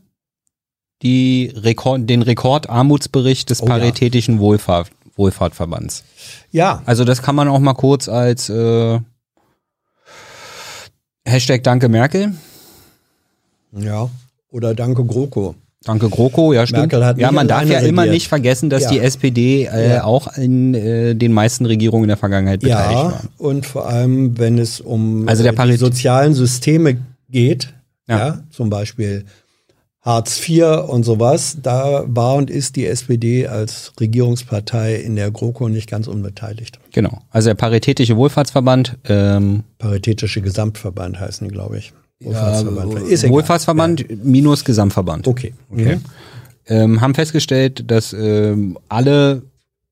[1.02, 4.40] die Rekord, den Rekordarmutsbericht des oh, Paritätischen ja.
[4.40, 6.02] Wohlfahrt, Wohlfahrtverbands.
[6.50, 6.82] Ja.
[6.86, 8.98] Also das kann man auch mal kurz als äh,
[11.26, 12.32] Hashtag Danke Merkel.
[13.72, 14.08] Ja,
[14.50, 15.56] oder Danke GroKo.
[15.84, 16.90] Danke GroKo, ja stimmt.
[17.18, 17.84] ja, man darf ja regiert.
[17.84, 18.90] immer nicht vergessen, dass ja.
[18.92, 20.04] die SPD äh, ja.
[20.04, 23.20] auch in äh, den meisten Regierungen in der Vergangenheit beteiligt ja, war.
[23.36, 26.96] Und vor allem, wenn es um also die sozialen Systeme
[27.28, 27.74] geht,
[28.08, 28.18] ja.
[28.18, 29.24] ja, zum Beispiel
[30.00, 35.68] Hartz IV und sowas, da war und ist die SPD als Regierungspartei in der GroKo
[35.68, 36.78] nicht ganz unbeteiligt.
[36.92, 37.20] Genau.
[37.30, 38.96] Also der Paritätische Wohlfahrtsverband.
[39.04, 41.92] Ähm, Paritätische Gesamtverband heißen die, glaube ich.
[42.20, 42.94] Wohlfahrtsverband.
[42.94, 44.16] Ja, ist Wohlfahrtsverband ja.
[44.22, 45.28] minus Gesamtverband.
[45.28, 45.52] Okay.
[45.70, 45.96] okay.
[45.96, 46.04] Mhm.
[46.68, 49.42] Ähm, haben festgestellt, dass ähm, alle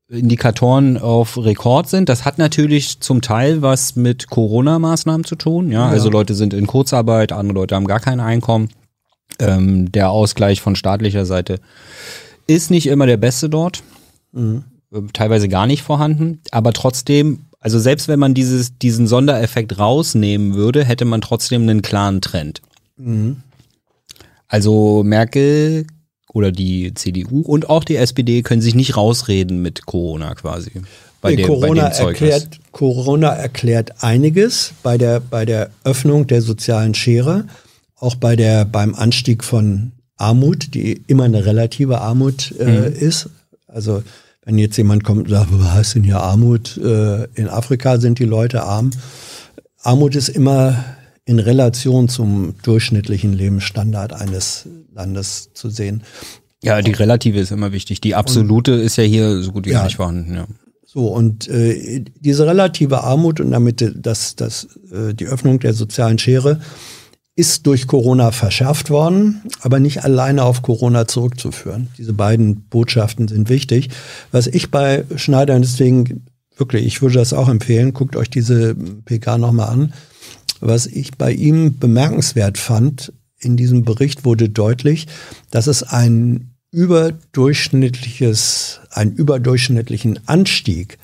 [0.08, 2.08] Indikatoren auf Rekord sind.
[2.08, 5.72] Das hat natürlich zum Teil was mit Corona-Maßnahmen zu tun.
[5.72, 5.86] Ja?
[5.86, 8.68] ja, also Leute sind in Kurzarbeit, andere Leute haben gar kein Einkommen.
[9.40, 11.58] Ähm, der Ausgleich von staatlicher Seite
[12.46, 13.82] ist nicht immer der beste dort.
[14.32, 14.64] Mhm.
[14.92, 16.40] Ähm, teilweise gar nicht vorhanden.
[16.52, 21.82] Aber trotzdem, also selbst wenn man dieses, diesen Sondereffekt rausnehmen würde, hätte man trotzdem einen
[21.82, 22.62] klaren Trend.
[22.96, 23.38] Mhm.
[24.46, 25.86] Also Merkel
[26.36, 30.70] oder die CDU und auch die SPD können sich nicht rausreden mit Corona quasi.
[31.22, 36.42] Bei dem, Corona, bei dem erklärt, Corona erklärt einiges bei der, bei der Öffnung der
[36.42, 37.46] sozialen Schere
[37.98, 42.92] auch bei der, beim Anstieg von Armut, die immer eine relative Armut äh, mhm.
[42.92, 43.30] ist.
[43.66, 44.02] Also
[44.44, 46.76] wenn jetzt jemand kommt und sagt, was heißt denn hier Armut?
[46.76, 48.90] Äh, in Afrika sind die Leute arm.
[49.82, 50.84] Armut ist immer
[51.26, 56.04] in Relation zum durchschnittlichen Lebensstandard eines Landes zu sehen.
[56.62, 58.00] Ja, die relative ist immer wichtig.
[58.00, 60.34] Die absolute und, ist ja hier so gut wie ja, nicht vorhanden.
[60.34, 60.46] Ja.
[60.84, 66.18] So, und äh, diese relative Armut und damit das, das, äh, die Öffnung der sozialen
[66.18, 66.60] Schere
[67.34, 71.88] ist durch Corona verschärft worden, aber nicht alleine auf Corona zurückzuführen.
[71.98, 73.90] Diese beiden Botschaften sind wichtig.
[74.32, 76.24] Was ich bei Schneider, deswegen
[76.56, 79.92] wirklich, ich würde das auch empfehlen, guckt euch diese PK nochmal an.
[80.60, 85.06] Was ich bei ihm bemerkenswert fand, in diesem Bericht wurde deutlich,
[85.50, 90.98] dass es ein überdurchschnittliches, einen überdurchschnittlichen Anstieg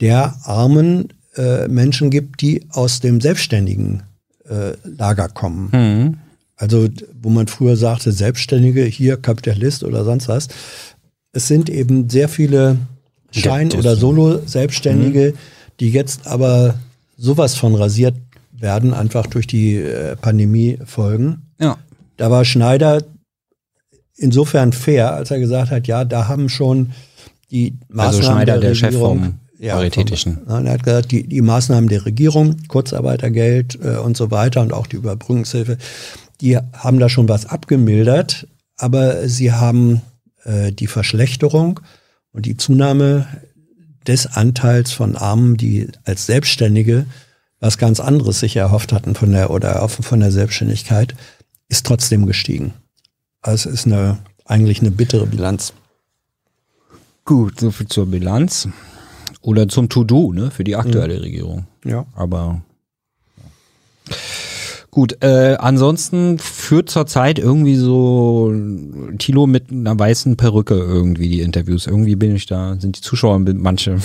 [0.00, 4.02] der armen äh, Menschen gibt, die aus dem Selbstständigen
[4.48, 5.70] äh, Lager kommen.
[5.72, 6.18] Mhm.
[6.56, 6.88] Also,
[7.20, 10.48] wo man früher sagte, Selbstständige, hier Kapitalist oder sonst was.
[11.32, 12.78] Es sind eben sehr viele
[13.30, 15.38] Schein- oder Solo-Selbstständige, mhm.
[15.80, 16.76] die jetzt aber
[17.18, 18.14] sowas von rasiert
[18.60, 21.52] werden, einfach durch die äh, Pandemie-Folgen.
[21.60, 21.78] Ja.
[22.16, 23.02] Da war Schneider
[24.16, 26.92] insofern fair, als er gesagt hat, ja, da haben schon
[27.50, 30.38] die Maßnahmen also Schneider, der, der Chef vom ja, Paritätischen.
[30.46, 34.72] Vom, er hat gesagt, die, die Maßnahmen der Regierung, Kurzarbeitergeld äh, und so weiter und
[34.72, 35.78] auch die Überbrückungshilfe,
[36.40, 40.02] die haben da schon was abgemildert, aber sie haben
[40.44, 41.80] äh, die Verschlechterung
[42.32, 43.26] und die Zunahme
[44.06, 47.06] des Anteils von Armen, die als Selbstständige
[47.60, 51.14] was ganz anderes sich erhofft hatten von der oder von der Selbstständigkeit,
[51.68, 52.74] ist trotzdem gestiegen.
[53.40, 55.72] Also es ist eine eigentlich eine bittere Bilanz.
[57.24, 58.68] Gut, so viel zur Bilanz.
[59.40, 61.20] Oder zum To-Do, ne, für die aktuelle mhm.
[61.20, 61.66] Regierung.
[61.84, 62.06] Ja.
[62.14, 62.62] Aber
[64.96, 68.50] Gut, äh, ansonsten führt zurzeit irgendwie so
[69.18, 71.86] Tilo mit einer weißen Perücke irgendwie die Interviews.
[71.86, 73.98] Irgendwie bin ich da, sind die Zuschauer manche.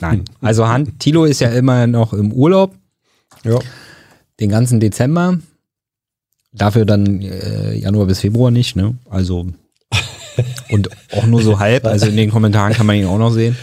[0.00, 0.24] Nein.
[0.40, 2.74] Also Han, Tilo ist ja immer noch im Urlaub.
[3.44, 3.58] Ja.
[4.40, 5.38] Den ganzen Dezember.
[6.52, 8.96] Dafür dann äh, Januar bis Februar nicht, ne?
[9.08, 9.46] Also
[10.70, 11.84] und auch nur so halb.
[11.84, 13.56] Also in den Kommentaren kann man ihn auch noch sehen.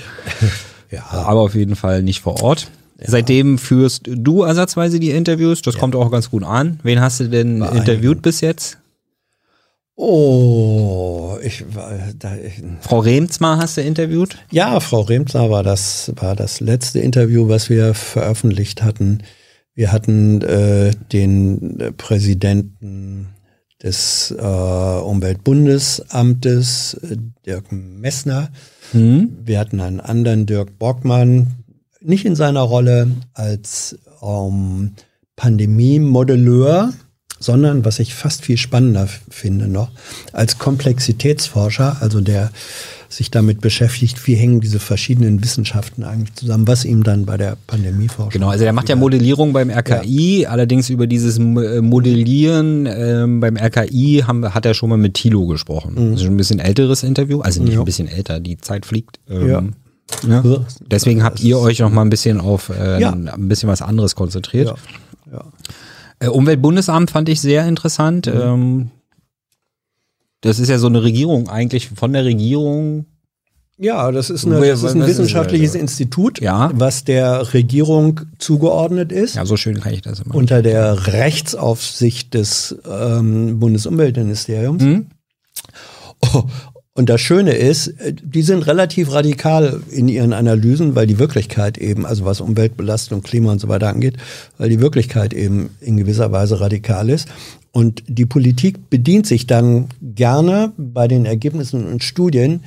[0.90, 1.04] Ja.
[1.10, 2.70] Aber auf jeden Fall nicht vor Ort.
[3.00, 3.08] Ja.
[3.10, 5.62] Seitdem führst du ersatzweise die Interviews.
[5.62, 5.80] Das ja.
[5.80, 6.80] kommt auch ganz gut an.
[6.84, 8.78] Wen hast du denn interviewt bis jetzt?
[10.00, 12.36] Oh, ich war da.
[12.36, 14.38] Ich, Frau Remzmar hast du interviewt?
[14.52, 19.24] Ja, Frau Remzmar war das, war das letzte Interview, was wir veröffentlicht hatten.
[19.74, 23.30] Wir hatten äh, den Präsidenten
[23.82, 27.02] des äh, Umweltbundesamtes,
[27.48, 28.52] Dirk Messner.
[28.92, 29.36] Hm.
[29.44, 31.56] Wir hatten einen anderen Dirk Bockmann,
[32.02, 34.92] nicht in seiner Rolle als ähm,
[35.36, 36.94] Pandemie-Modelleur,
[37.40, 39.90] sondern was ich fast viel spannender finde noch,
[40.34, 42.52] als Komplexitätsforscher, also der
[43.10, 47.58] sich damit beschäftigt, wie hängen diese verschiedenen Wissenschaften eigentlich zusammen, was ihm dann bei der
[47.68, 48.32] Pandemieforschung.
[48.32, 50.50] Genau, also er macht ja Modellierung beim RKI, ja.
[50.50, 55.48] allerdings über dieses äh, Modellieren ähm, beim RKI haben, hat er schon mal mit Thilo
[55.48, 55.94] gesprochen.
[55.94, 56.12] Mhm.
[56.12, 57.80] Das ist schon ein bisschen älteres Interview, also nicht ja.
[57.80, 59.20] ein bisschen älter, die Zeit fliegt.
[59.30, 59.64] Ähm, ja.
[60.28, 60.44] Ja.
[60.90, 64.74] Deswegen habt ihr euch noch mal ein bisschen auf äh, ein bisschen was anderes konzentriert.
[65.32, 65.44] Ja.
[66.22, 66.28] Ja.
[66.28, 68.28] Äh, Umweltbundesamt fand ich sehr interessant.
[68.28, 68.42] Mhm.
[68.42, 68.92] Ähm,
[70.42, 73.06] das ist ja so eine Regierung eigentlich von der Regierung.
[73.80, 76.72] Ja, das ist, eine, das ist ein wissenschaftliches ist, Institut, ja.
[76.74, 79.36] was der Regierung zugeordnet ist.
[79.36, 80.34] Ja, so schön kann ich das immer.
[80.34, 84.82] Unter der Rechtsaufsicht des ähm, Bundesumweltministeriums.
[84.82, 85.08] Mhm.
[86.98, 91.78] Und das Schöne ist, äh, die sind relativ radikal in ihren Analysen, weil die Wirklichkeit
[91.78, 94.18] eben, also was Umweltbelastung, Klima und so weiter angeht,
[94.58, 97.28] weil die Wirklichkeit eben in gewisser Weise radikal ist.
[97.72, 102.64] Und die Politik bedient sich dann gerne bei den Ergebnissen und Studien,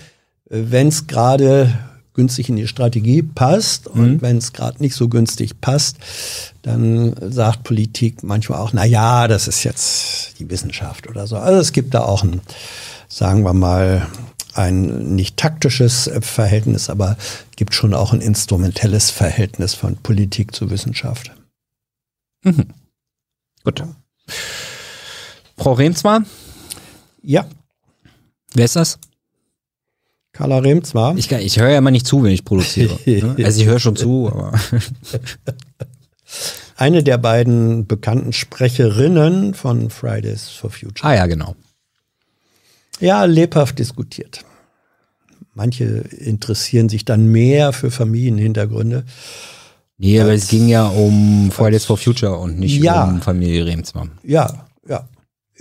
[0.48, 1.76] äh, wenn es gerade
[2.14, 4.22] günstig in die Strategie passt und mhm.
[4.22, 5.96] wenn es gerade nicht so günstig passt,
[6.62, 11.36] dann sagt Politik manchmal auch, na ja, das ist jetzt die Wissenschaft oder so.
[11.36, 12.40] Also es gibt da auch ein
[13.10, 14.06] sagen wir mal,
[14.54, 17.16] ein nicht taktisches Verhältnis, aber
[17.56, 21.32] gibt schon auch ein instrumentelles Verhältnis von Politik zu Wissenschaft.
[22.42, 22.68] Mhm.
[23.64, 23.84] Gut.
[25.58, 26.22] Frau Remsmar?
[27.22, 27.46] Ja.
[28.54, 28.98] Wer ist das?
[30.32, 31.16] Carla Remsmar.
[31.16, 32.98] Ich, ich höre ja immer nicht zu, wenn ich produziere.
[33.06, 33.44] Ne?
[33.44, 34.58] also ich höre schon zu, aber.
[36.76, 41.10] Eine der beiden bekannten Sprecherinnen von Fridays for Future.
[41.10, 41.56] Ah ja, genau.
[43.00, 44.44] Ja, lebhaft diskutiert.
[45.54, 49.04] Manche interessieren sich dann mehr für Familienhintergründe.
[49.98, 54.12] Nee, aber es ging ja um Fridays for Future und nicht ja, um Familie Remsmann.
[54.22, 55.08] Ja, ja.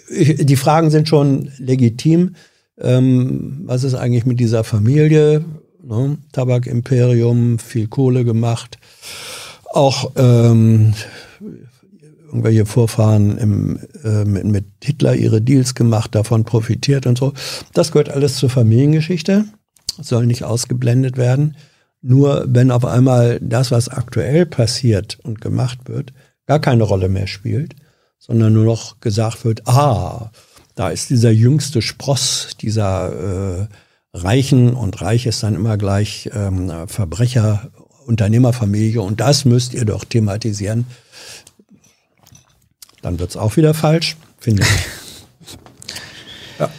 [0.09, 2.35] Die Fragen sind schon legitim.
[2.77, 5.43] Ähm, was ist eigentlich mit dieser Familie?
[5.83, 6.17] Ne?
[6.31, 8.77] Tabakimperium, viel Kohle gemacht.
[9.65, 10.93] Auch ähm,
[12.29, 17.33] irgendwelche Vorfahren im, äh, mit, mit Hitler ihre Deals gemacht, davon profitiert und so.
[17.73, 19.45] Das gehört alles zur Familiengeschichte,
[19.99, 21.55] soll nicht ausgeblendet werden.
[22.01, 26.13] Nur wenn auf einmal das, was aktuell passiert und gemacht wird,
[26.45, 27.75] gar keine Rolle mehr spielt,
[28.19, 30.31] sondern nur noch gesagt wird, ah,
[30.75, 33.67] da ist dieser jüngste Spross dieser äh,
[34.13, 37.69] Reichen und Reich ist dann immer gleich ähm, Verbrecher,
[38.05, 40.85] Unternehmerfamilie und das müsst ihr doch thematisieren
[43.01, 44.69] dann wird es auch wieder falsch, finde ich.
[46.59, 46.69] ja.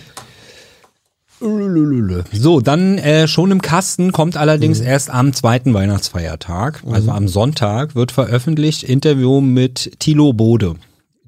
[2.32, 4.86] So, dann äh, schon im Kasten kommt allerdings mhm.
[4.86, 7.16] erst am zweiten Weihnachtsfeiertag, also mhm.
[7.16, 10.76] am Sonntag, wird veröffentlicht Interview mit Thilo Bode.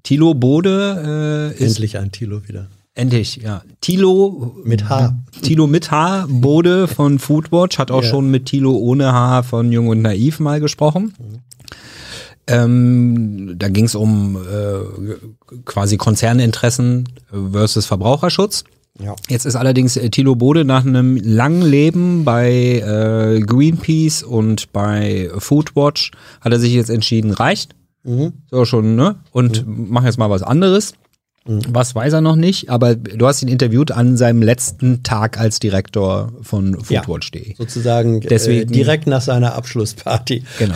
[0.03, 1.73] Thilo Bode äh, ist.
[1.73, 2.69] Endlich ein Thilo wieder.
[2.95, 3.63] Endlich, ja.
[3.81, 5.15] Tilo Mit H.
[5.41, 8.11] Tilo mit H, Bode von Foodwatch, hat auch Ja.
[8.11, 11.15] schon mit Tilo ohne H von Jung und Naiv mal gesprochen.
[12.47, 17.09] Ähm, da ging es um äh, quasi Konzerninteressen
[17.53, 18.65] versus Verbraucherschutz.
[19.01, 19.15] Ja.
[19.29, 25.31] Jetzt ist allerdings äh, Thilo Bode nach einem langen Leben bei äh, Greenpeace und bei
[25.39, 27.75] Foodwatch hat er sich jetzt entschieden, reicht.
[28.51, 29.17] So schon, ne?
[29.31, 30.95] Und mach jetzt mal was anderes.
[31.45, 35.59] Was weiß er noch nicht, aber du hast ihn interviewt an seinem letzten Tag als
[35.59, 37.03] Direktor von Ja.
[37.03, 37.57] Foodwatch.de.
[37.57, 40.45] Sozusagen Deswegen- äh, direkt nach seiner Abschlussparty.
[40.61, 40.75] Genau.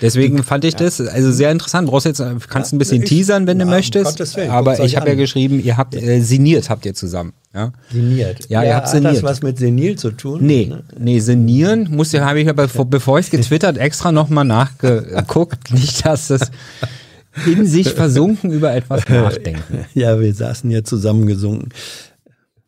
[0.00, 1.88] Deswegen fand ich das also sehr interessant.
[1.88, 4.36] Brauchst jetzt äh, kannst ein bisschen ich- teasern, wenn du Ja, um möchtest.
[4.36, 7.32] Willen, aber ich habe ja geschrieben, ihr habt äh, siniert, habt ihr zusammen.
[7.52, 7.72] Ja.
[7.92, 8.48] Seniert.
[8.48, 9.16] Ja, ihr habt Hat seniert.
[9.16, 10.44] das was mit Senil zu tun?
[10.46, 15.70] Nee, nee, sinieren muss ja, habe ich aber, bevor- ich getwittert, extra nochmal nachgeguckt.
[15.72, 16.52] Nicht, dass das
[17.46, 19.84] in sich versunken über etwas nachdenken.
[19.94, 21.68] Ja, wir saßen hier zusammengesunken.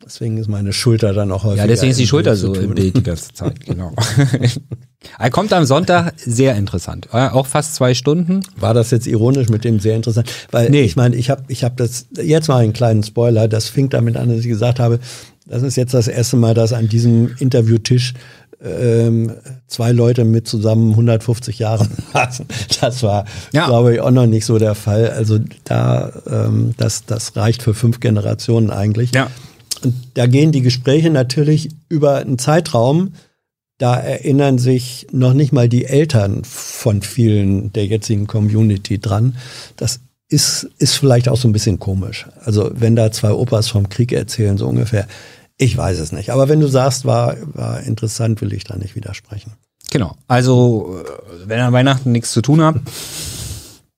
[0.05, 1.59] Deswegen ist meine Schulter dann auch häufig.
[1.59, 3.91] Ja, deswegen ist die Schulter so im Bild die ganze Zeit, genau.
[5.19, 7.09] er kommt am Sonntag sehr interessant.
[7.11, 8.39] Äh, Auch fast zwei Stunden.
[8.55, 10.31] War das jetzt ironisch mit dem sehr interessant?
[10.51, 10.83] Weil Nee.
[10.83, 14.15] ich meine, ich habe ich hab das, jetzt mal einen kleinen Spoiler, das fing damit
[14.15, 14.99] an, dass ich gesagt habe,
[15.45, 18.13] das ist jetzt das erste Mal, dass an diesem Interviewtisch
[18.63, 19.31] ähm,
[19.67, 22.45] zwei Leute mit zusammen 150 Jahren saßen.
[22.81, 23.67] Das war, Ja.
[23.67, 25.09] glaube ich, auch noch nicht so der Fall.
[25.11, 29.11] Also da, ähm, das, das reicht für fünf Generationen eigentlich.
[29.13, 29.29] Ja.
[29.83, 33.13] Und da gehen die Gespräche natürlich über einen Zeitraum,
[33.77, 39.35] da erinnern sich noch nicht mal die Eltern von vielen der jetzigen Community dran.
[39.75, 42.25] Das ist, ist vielleicht auch so ein bisschen komisch.
[42.43, 45.07] Also wenn da zwei Opas vom Krieg erzählen, so ungefähr.
[45.57, 46.29] Ich weiß es nicht.
[46.29, 49.53] Aber wenn du sagst, war, war interessant, will ich da nicht widersprechen.
[49.89, 50.15] Genau.
[50.27, 52.79] Also, äh, wenn ihr an Weihnachten nichts zu tun habt,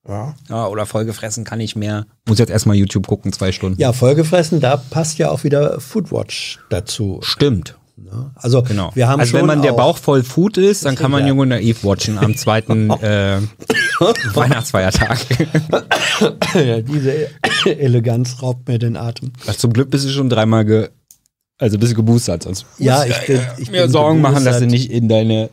[0.07, 0.35] Ja.
[0.49, 3.79] ja, oder vollgefressen kann ich mehr, muss jetzt erstmal YouTube gucken, zwei Stunden.
[3.81, 7.19] Ja, vollgefressen, da passt ja auch wieder Foodwatch dazu.
[7.21, 7.75] Stimmt.
[7.97, 8.31] Ne?
[8.35, 8.91] Also Genau.
[8.95, 11.21] wir haben also schon wenn man der auch- Bauch voll Food ist, dann kann man
[11.23, 11.27] Ja.
[11.27, 13.39] Jung und Naiv watchen am zweiten äh,
[14.33, 15.19] Weihnachtsfeiertag.
[16.55, 17.27] ja, diese
[17.65, 19.33] Eleganz raubt mir den Atem.
[19.47, 20.89] Ach, zum Glück bist du schon dreimal ge
[21.59, 24.65] also bist du geboostert, sonst Ja, ich bin- ich mir bin Sorgen machen, dass du
[24.65, 24.71] geboostert.
[24.71, 25.49] nicht in deine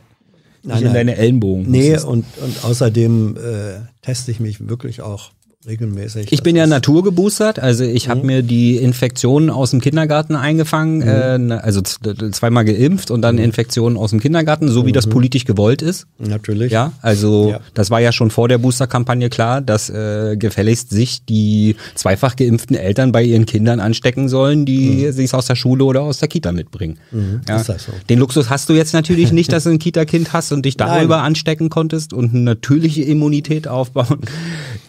[0.63, 0.93] Nein, nicht in nein.
[0.95, 5.31] deine Ellenbogen Nee, und, und außerdem äh, teste ich mich wirklich auch
[5.65, 6.31] regelmäßig.
[6.31, 11.37] Ich bin ja naturgeboostert, also ich habe mir die Infektionen aus dem Kindergarten eingefangen, äh,
[11.39, 15.81] na- also zweimal geimpft und dann Infektionen aus dem Kindergarten, so wie das politisch gewollt
[15.81, 16.05] ist.
[16.19, 16.71] Natürlich.
[16.71, 17.59] Ja, also Ja.
[17.73, 22.75] das war ja schon vor der Boosterkampagne klar, dass äh, gefälligst sich die zweifach geimpften
[22.75, 26.51] Eltern bei ihren Kindern anstecken sollen, die sich aus der Schule oder aus der Kita
[26.51, 26.99] mitbringen.
[27.47, 27.57] Ja.
[27.57, 27.91] ist das so.
[28.09, 31.23] Den Luxus hast du jetzt natürlich nicht, dass du ein Kita-Kind hast und dich darüber
[31.23, 34.19] anstecken konntest und eine natürliche Immunität aufbauen.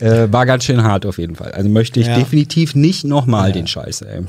[0.00, 1.52] Äh, war ganz schön hart auf jeden Fall.
[1.52, 2.16] Also möchte ich Ja.
[2.16, 4.02] definitiv nicht nochmal den Scheiß.
[4.02, 4.20] Ey.
[4.20, 4.26] Ja,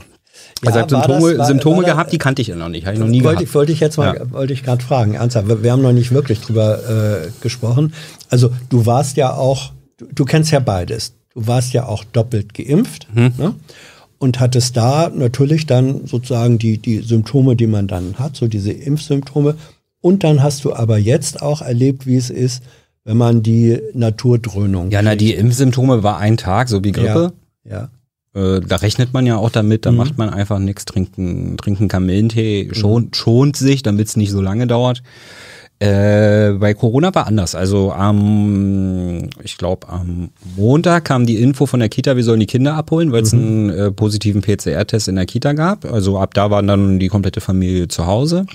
[0.67, 2.69] Also ich hab war Symptome, das- war- Symptome war gehabt, die kannte ich ja noch
[2.69, 2.85] nicht.
[2.85, 3.49] Habe ich noch nie wollte, gehabt.
[3.49, 4.31] ich, wollte ich jetzt mal, Ja.
[4.31, 6.79] wollte ich gerade fragen, ernsthaft, wir, wir haben noch nicht wirklich drüber
[7.25, 7.93] äh, gesprochen.
[8.29, 11.13] Also du warst ja auch, du, du kennst ja beides.
[11.33, 13.33] Du warst ja auch doppelt geimpft Hm.
[13.37, 13.55] ne?
[14.17, 18.71] und hattest da natürlich dann sozusagen die, die Symptome, die man dann hat, so diese
[18.71, 19.55] Impfsymptome.
[20.01, 22.63] Und dann hast du aber jetzt auch erlebt, wie es ist,
[23.09, 24.91] wenn man die Naturdröhnung.
[24.91, 27.33] Ja, na, die Impfsymptome war ein Tag, so wie Grippe.
[27.63, 27.89] Ja.
[28.35, 32.69] Äh, da rechnet man ja auch damit, da macht man einfach nichts, trinken, trinken Kamillentee,
[32.71, 35.01] schont, schont sich, damit es nicht so lange dauert.
[35.79, 37.55] Äh, bei Corona war anders.
[37.55, 42.45] Also am, ich glaube, am Montag kam die Info von der Kita, wir sollen die
[42.45, 45.91] Kinder abholen, weil es einen äh, positiven PCR-Test in der Kita gab.
[45.91, 48.45] Also ab da waren dann die komplette Familie zu Hause.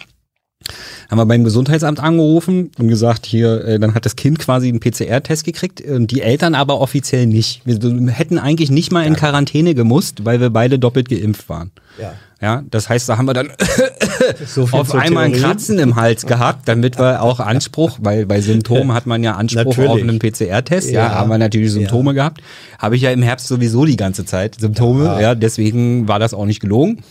[1.11, 4.81] Haben wir beim Gesundheitsamt angerufen und gesagt, hier, äh, dann hat das Kind quasi einen
[4.81, 7.63] PCR-Test gekriegt und die Eltern aber offiziell nicht.
[7.65, 11.71] Wir hätten eigentlich nicht mal in Quarantäne gemusst, weil wir beide doppelt geimpft waren.
[12.01, 12.15] Ja.
[12.43, 13.53] Ja, das heißt, da haben wir dann
[14.47, 15.45] So auf einmal ein Theorie.
[15.47, 19.65] Kratzen im Hals gehabt, damit wir auch Anspruch, weil bei Symptomen hat man ja Anspruch
[19.77, 19.91] Natürlich.
[19.91, 20.91] auf einen PCR-Test.
[20.91, 21.15] Ja, Ja.
[21.15, 22.43] haben wir natürlich Symptome gehabt.
[22.79, 25.05] Habe ich ja im Herbst sowieso die ganze Zeit Symptome.
[25.05, 25.35] Ja, Ja.
[25.35, 27.03] deswegen war das auch nicht gelogen.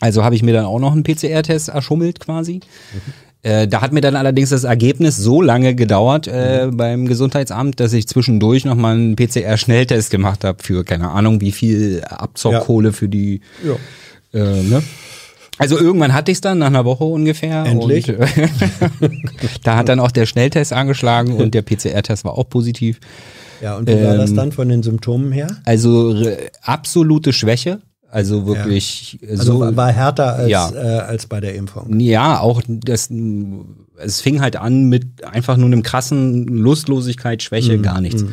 [0.00, 2.60] Also habe ich mir dann auch noch einen PCR-Test erschummelt quasi.
[3.42, 7.92] Äh, da hat mir dann allerdings das Ergebnis so lange gedauert äh, beim Gesundheitsamt, dass
[7.92, 13.40] ich zwischendurch nochmal einen PCR-Schnelltest gemacht habe für keine Ahnung wie viel Abzockkohle für die
[13.64, 13.74] Ja.
[14.38, 14.82] äh, ne?
[15.58, 17.64] Also irgendwann hatte ich es dann, nach einer Woche ungefähr.
[17.64, 18.08] Endlich.
[18.10, 18.48] Und, äh,
[19.62, 22.98] da hat dann auch der Schnelltest angeschlagen und der PCR-Test war auch positiv.
[23.62, 25.46] Ja, und wie war das Ähm, dann von den Symptomen her?
[25.64, 26.14] Also
[26.62, 27.80] absolute Schwäche.
[28.10, 29.30] Also wirklich ja.
[29.30, 29.76] also so.
[29.76, 30.70] war härter als, ja.
[30.70, 31.98] äh, als bei der Impfung.
[32.00, 33.10] Ja, auch das,
[33.98, 37.82] es fing halt an mit einfach nur einem krassen Lustlosigkeit, Schwäche, mhm.
[37.82, 38.22] gar nichts.
[38.22, 38.28] Mhm.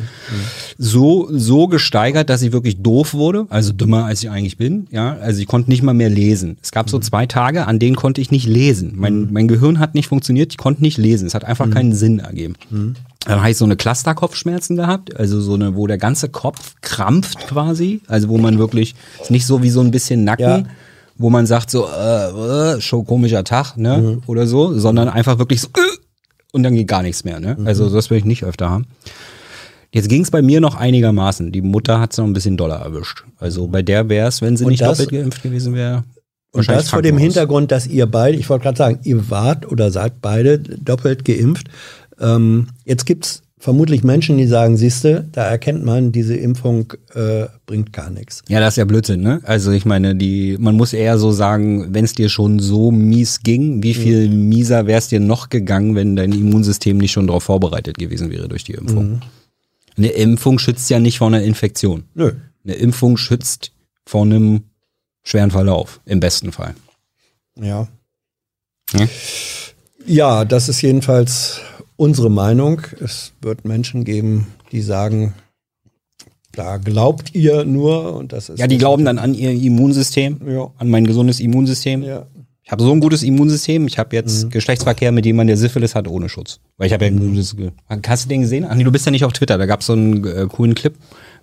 [0.78, 5.16] So, so gesteigert, dass ich wirklich doof wurde, also dümmer als ich eigentlich bin, ja.
[5.16, 6.56] Also ich konnte nicht mal mehr lesen.
[6.62, 7.02] Es gab so mhm.
[7.02, 8.92] zwei Tage, an denen konnte ich nicht lesen.
[8.96, 9.28] Mein, mhm.
[9.32, 11.26] mein Gehirn hat nicht funktioniert, ich konnte nicht lesen.
[11.26, 11.74] Es hat einfach mhm.
[11.74, 12.54] keinen Sinn ergeben.
[13.26, 17.46] Dann habe ich so eine Clusterkopfschmerzen gehabt, also so eine, wo der ganze Kopf krampft
[17.46, 20.64] quasi, also wo man wirklich, ist nicht so wie so ein bisschen Nacken, ja.
[21.16, 24.22] wo man sagt so, äh, äh, schon komischer Tag, ne, mhm.
[24.26, 25.96] oder so, sondern einfach wirklich so, äh,
[26.52, 27.66] und dann geht gar nichts mehr, ne, mhm.
[27.66, 28.86] also das will ich nicht öfter haben.
[29.90, 31.52] Jetzt ging es bei mir noch einigermaßen.
[31.52, 33.22] Die Mutter hat es noch ein bisschen doller erwischt.
[33.38, 36.02] Also bei der wäre es, wenn sie und nicht doppelt geimpft gewesen wäre.
[36.54, 39.90] Und das vor dem Hintergrund, dass ihr beide, ich wollte gerade sagen, ihr wart oder
[39.90, 41.68] seid beide doppelt geimpft.
[42.24, 47.94] Ähm, jetzt gibt's vermutlich Menschen, die sagen, siehste, da erkennt man, diese Impfung äh, bringt
[47.94, 48.42] gar nichts.
[48.46, 49.40] Ja, das ist ja Blödsinn, ne?
[49.44, 53.40] Also ich meine, die, man muss eher so sagen, wenn es dir schon so mies
[53.42, 54.50] ging, wie viel mhm.
[54.50, 58.48] mieser wäre es dir noch gegangen, wenn dein Immunsystem nicht schon darauf vorbereitet gewesen wäre
[58.48, 59.12] durch die Impfung?
[59.12, 59.20] Mhm.
[59.96, 62.04] Eine Impfung schützt ja nicht vor einer Infektion.
[62.14, 62.32] Nö.
[62.64, 63.72] Eine Impfung schützt
[64.04, 64.64] vor einem
[65.22, 66.74] schweren Verlauf, im besten Fall.
[67.58, 67.88] Ja.
[68.92, 69.08] Hm?
[70.06, 71.62] Ja, das ist jedenfalls
[71.96, 72.82] unsere Meinung.
[73.00, 75.34] Es wird Menschen geben, die sagen,
[76.52, 78.58] da glaubt ihr nur und das ist.
[78.58, 80.70] Ja, die glauben dann an ihr Immunsystem, ja.
[80.78, 82.02] an mein gesundes Immunsystem.
[82.02, 82.26] Ja.
[82.62, 83.86] Ich habe so ein gutes Immunsystem.
[83.86, 84.50] Ich habe jetzt mhm.
[84.50, 86.60] Geschlechtsverkehr mit jemandem, der Syphilis hat, ohne Schutz.
[86.78, 87.54] Weil ich habe ja ein gutes.
[88.06, 88.64] Hast du den gesehen?
[88.68, 89.58] Ach nee, du bist ja nicht auf Twitter.
[89.58, 90.94] Da gab es so einen äh, coolen Clip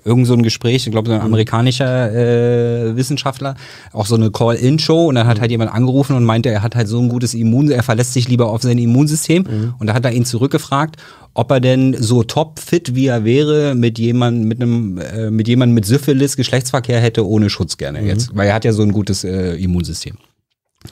[0.04, 1.26] irgend so ein Gespräch, ich glaube so ein mhm.
[1.26, 3.56] amerikanischer äh, Wissenschaftler,
[3.94, 5.42] auch so eine Call-In-Show und dann hat mhm.
[5.42, 8.28] halt jemand angerufen und meinte, er hat halt so ein gutes Immun, er verlässt sich
[8.28, 9.74] lieber auf sein Immunsystem mhm.
[9.80, 10.98] und da hat er ihn zurückgefragt,
[11.34, 15.76] ob er denn so topfit wie er wäre mit jemandem mit einem äh, mit jemandem
[15.76, 18.08] mit Syphilis Geschlechtsverkehr hätte ohne Schutz gerne mhm.
[18.08, 20.18] jetzt, weil er hat ja so ein gutes äh, Immunsystem.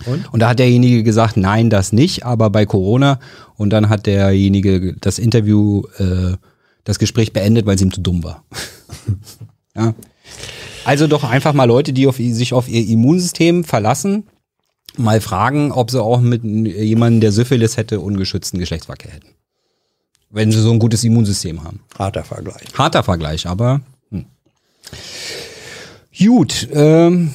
[0.05, 0.31] Und?
[0.31, 3.19] und da hat derjenige gesagt, nein, das nicht, aber bei Corona.
[3.55, 6.35] Und dann hat derjenige das Interview äh,
[6.83, 8.43] das Gespräch beendet, weil sie ihm zu dumm war.
[9.75, 9.93] ja.
[10.85, 14.27] Also doch einfach mal Leute, die auf, sich auf ihr Immunsystem verlassen,
[14.97, 19.29] mal fragen, ob sie auch mit jemandem, der Syphilis hätte, ungeschützten Geschlechtsverkehr hätten.
[20.29, 21.81] Wenn sie so ein gutes Immunsystem haben.
[21.97, 22.67] Harter Vergleich.
[22.77, 23.81] Harter Vergleich, aber
[24.11, 24.25] hm.
[26.17, 26.67] gut.
[26.71, 27.31] Ähm,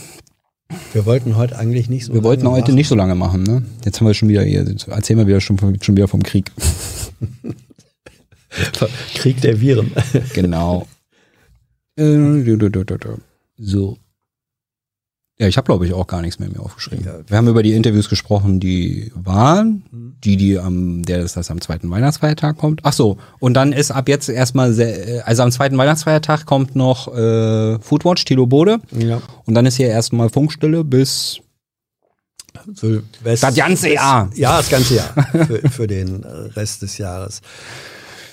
[0.93, 2.15] wir wollten heute eigentlich nicht so.
[2.15, 2.75] Wir wollten heute machen.
[2.75, 3.63] nicht so lange machen, ne?
[3.85, 6.51] Jetzt haben wir schon wieder erzählen wir wieder schon, schon wieder vom Krieg.
[9.15, 9.93] Krieg der Viren.
[10.33, 10.87] genau.
[11.97, 12.45] Äh,
[13.57, 13.99] so.
[15.39, 17.05] Ja, ich habe glaube ich auch gar nichts mehr mir aufgeschrieben.
[17.05, 17.19] Ja.
[17.27, 20.17] Wir haben über die Interviews gesprochen, die waren, mhm.
[20.23, 22.83] die die am der ist das am zweiten Weihnachtsfeiertag kommt.
[22.85, 27.13] Ach so, und dann ist ab jetzt erstmal sehr, also am zweiten Weihnachtsfeiertag kommt noch
[27.13, 28.79] äh, Foodwatch Tilo Bode.
[28.93, 29.21] Ja.
[29.45, 31.41] Und dann ist hier erstmal Funkstille bis
[32.73, 34.31] Silvest das ganze Jahr.
[34.35, 37.41] Ja, das ganze Jahr für, für den Rest des Jahres.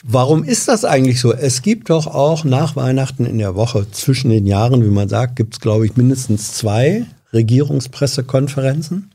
[0.04, 1.32] Warum ist das eigentlich so?
[1.32, 5.36] Es gibt doch auch nach Weihnachten in der Woche zwischen den Jahren, wie man sagt,
[5.36, 9.12] gibt es, glaube ich, mindestens zwei Regierungspressekonferenzen.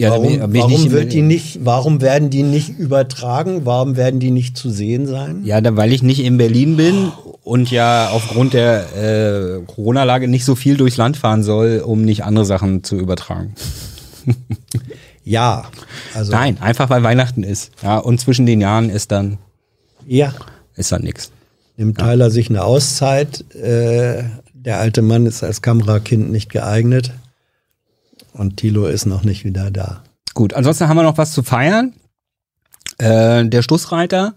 [0.00, 3.62] Ja, warum, warum wird die nicht, warum werden die nicht übertragen?
[3.64, 5.42] Warum werden die nicht zu sehen sein?
[5.44, 7.10] Ja, da, weil ich nicht in Berlin bin
[7.42, 12.22] und ja aufgrund der äh, Corona-Lage nicht so viel durchs Land fahren soll, um nicht
[12.22, 13.54] andere Sachen zu übertragen.
[15.24, 15.64] ja,
[16.14, 16.30] also.
[16.30, 17.72] Nein, einfach weil Weihnachten ist.
[17.82, 19.38] Ja, und zwischen den Jahren ist dann
[20.08, 20.34] ja.
[20.76, 21.30] Ist dann nichts.
[21.76, 22.30] Nimmt Tyler ja.
[22.30, 23.54] sich eine Auszeit.
[23.54, 27.12] Äh, der alte Mann ist als Kamerakind nicht geeignet.
[28.32, 30.02] Und Tilo ist noch nicht wieder da.
[30.34, 31.92] Gut, ansonsten haben wir noch was zu feiern.
[32.98, 34.34] Äh, der Schlussreiter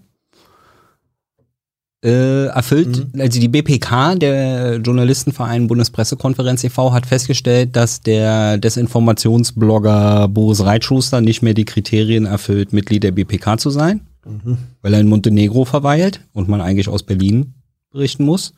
[2.03, 3.22] äh, erfüllt, mhm.
[3.22, 11.43] also die BPK, der Journalistenverein Bundespressekonferenz e.V., hat festgestellt, dass der Desinformationsblogger Boris Reitschuster nicht
[11.43, 14.57] mehr die Kriterien erfüllt, Mitglied der BPK zu sein mhm.
[14.82, 17.53] weil er in Montenegro verweilt und man eigentlich aus Berlin
[17.91, 18.53] berichten muss.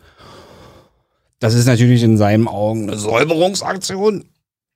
[1.40, 4.26] Das ist natürlich in seinen Augen eine Säuberungsaktion.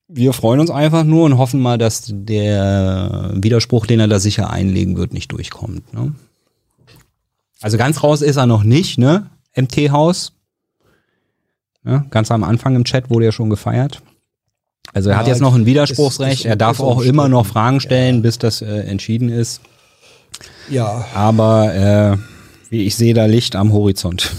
[0.09, 4.49] Wir freuen uns einfach nur und hoffen mal, dass der Widerspruch, den er da sicher
[4.49, 5.93] einlegen wird, nicht durchkommt.
[5.93, 6.13] Ne?
[7.61, 9.29] Also ganz raus ist er noch nicht, ne?
[9.55, 10.33] MT-Haus.
[11.85, 14.01] Ja, ganz am Anfang im Chat wurde er schon gefeiert.
[14.93, 16.39] Also er ja, hat jetzt noch ein Widerspruchsrecht.
[16.39, 18.21] Ist, ist er darf auch immer noch Fragen stellen, ja.
[18.21, 19.61] bis das äh, entschieden ist.
[20.69, 21.05] Ja.
[21.13, 22.17] Aber äh,
[22.69, 24.31] wie ich sehe da Licht am Horizont.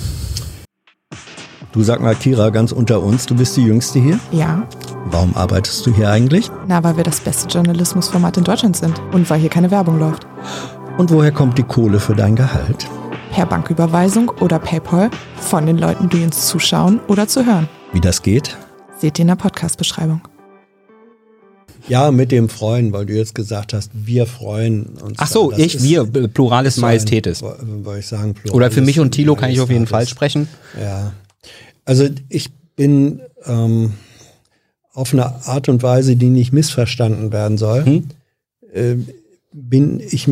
[1.73, 4.19] Du sag mal, Kira, ganz unter uns, du bist die Jüngste hier?
[4.33, 4.67] Ja.
[5.11, 6.51] Warum arbeitest du hier eigentlich?
[6.67, 10.27] Na, weil wir das beste Journalismusformat in Deutschland sind und weil hier keine Werbung läuft.
[10.97, 12.87] Und woher kommt die Kohle für dein Gehalt?
[13.33, 17.69] Per Banküberweisung oder PayPal von den Leuten, die uns zuschauen oder zu hören.
[17.93, 18.57] Wie das geht?
[18.99, 20.21] seht ihr in der Podcast-Beschreibung.
[21.89, 25.15] Ja, mit dem Freuen, weil du jetzt gesagt hast, wir freuen uns.
[25.19, 27.43] Ach so, ich, ist- wir, Pluralis so ein- Majestätis.
[27.43, 30.49] Wollte ich sagen, Pluralis Oder für mich und Thilo kann ich auf jeden Fall sprechen.
[30.81, 31.13] Ja.
[31.85, 33.93] Also ich bin ähm,
[34.93, 38.05] auf eine Art und Weise, die nicht missverstanden werden soll, Hm?
[38.73, 38.97] äh,
[39.53, 40.29] bin ich,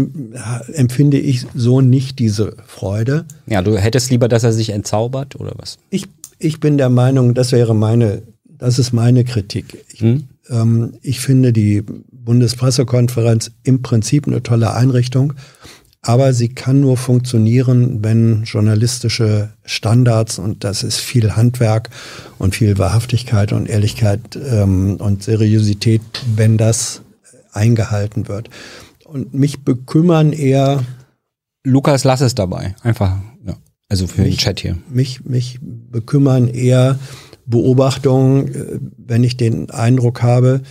[0.74, 3.24] empfinde ich so nicht diese Freude.
[3.46, 5.78] Ja, du hättest lieber, dass er sich entzaubert oder was?
[5.90, 6.04] Ich,
[6.38, 9.84] ich bin der Meinung, das wäre meine, das ist meine Kritik.
[9.92, 10.24] Ich, Hm?
[10.50, 11.82] Ähm, ich finde die
[12.12, 15.34] Bundespressekonferenz im Prinzip eine tolle Einrichtung,
[16.02, 21.90] aber sie kann nur funktionieren, wenn journalistische Standards und das ist viel Handwerk
[22.38, 26.02] und viel Wahrhaftigkeit und Ehrlichkeit ähm, und Seriosität,
[26.36, 27.02] wenn das
[27.52, 28.50] eingehalten wird.
[29.04, 30.84] Und mich bekümmern eher
[31.64, 32.76] Lukas, lass es dabei.
[32.82, 33.56] Einfach, ja.
[33.88, 34.76] Also für den Mich- Chat hier.
[34.88, 36.98] mich, mich bekümmern eher
[37.46, 40.62] Beobachtungen, äh, wenn ich den Eindruck habe,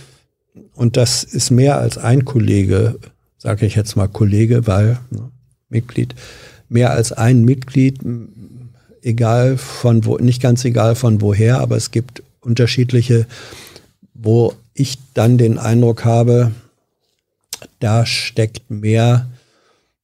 [0.74, 2.98] und das ist mehr als ein Kollege,
[3.38, 5.30] sage ich jetzt mal Kollege, weil ne,
[5.68, 6.14] Mitglied,
[6.68, 8.00] mehr als ein Mitglied,
[9.02, 13.26] egal von wo, nicht ganz egal von woher, aber es gibt unterschiedliche,
[14.14, 16.52] wo ich dann den Eindruck habe,
[17.80, 19.28] da steckt mehr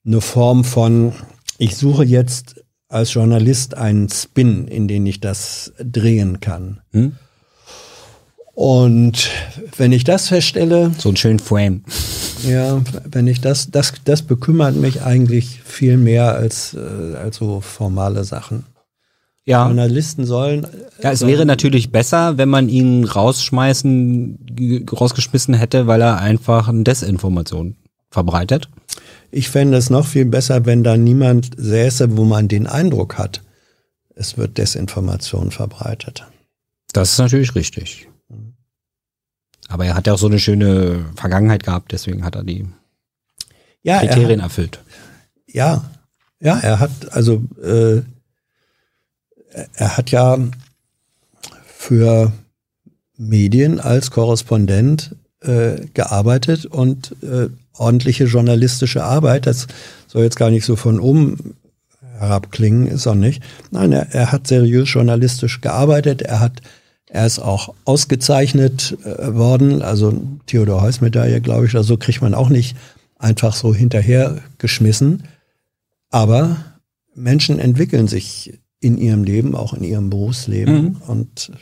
[0.05, 1.13] eine Form von,
[1.59, 2.63] ich suche jetzt
[2.93, 6.81] als Journalist einen Spin, in den ich das drehen kann.
[6.93, 7.13] Hm?
[8.55, 9.31] Und
[9.79, 11.85] wenn ich das feststelle, So einen schönen Frame.
[12.47, 17.61] ja, wenn ich das, das, das bekümmert mich eigentlich viel mehr als, äh, als so
[17.61, 18.65] formale Sachen.
[19.45, 19.67] Ja.
[19.67, 20.67] Journalisten sollen,
[21.03, 26.85] Ja, es wäre natürlich besser, wenn man ihn rausschmeißen, rausgeschmissen hätte, weil er einfach eine
[26.85, 27.77] Desinformation
[28.11, 28.69] verbreitet.
[29.33, 33.43] Ich fände es noch viel besser, wenn da niemand säße, wo man den Eindruck hat,
[34.15, 36.27] es wird Desinformation verbreitet.
[36.93, 38.09] Das ist natürlich richtig.
[39.69, 42.69] Aber er hat ja auch so eine schöne Vergangenheit gehabt, deswegen hat er die
[43.83, 44.81] Ja, er Kriterien erfüllt.
[45.47, 45.91] Ja,
[46.39, 48.03] ja, er hat also äh,
[49.75, 50.39] er hat ja
[51.65, 52.33] für
[53.17, 59.47] Medien als Korrespondent äh, gearbeitet und äh, ordentliche journalistische Arbeit.
[59.47, 59.67] Das
[60.07, 61.55] soll jetzt gar nicht so von oben
[62.19, 63.43] herabklingen, ist auch nicht.
[63.71, 66.23] Nein, er, er hat seriös journalistisch gearbeitet.
[66.23, 66.63] Er hat
[67.13, 72.23] er ist auch ausgezeichnet äh, worden, also Theodor Heuss Medaille, glaube ich, oder so kriegt
[72.23, 72.75] man auch nicht
[73.19, 75.25] einfach so hinterher geschmissen.
[76.09, 76.57] Aber
[77.15, 80.83] Menschen entwickeln sich in ihrem Leben, auch in ihrem Berufsleben.
[80.83, 80.97] Mhm.
[81.07, 81.53] Und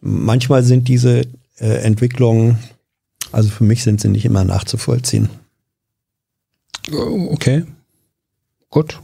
[0.00, 1.22] manchmal sind diese
[1.58, 2.58] äh, Entwicklungen,
[3.32, 5.28] also für mich sind sie nicht immer nachzuvollziehen.
[6.92, 7.64] Oh, Okay.
[8.70, 9.00] Gut.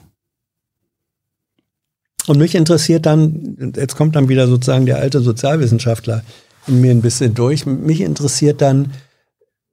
[2.27, 6.23] Und mich interessiert dann, jetzt kommt dann wieder sozusagen der alte Sozialwissenschaftler
[6.67, 8.93] in mir ein bisschen durch, mich interessiert dann,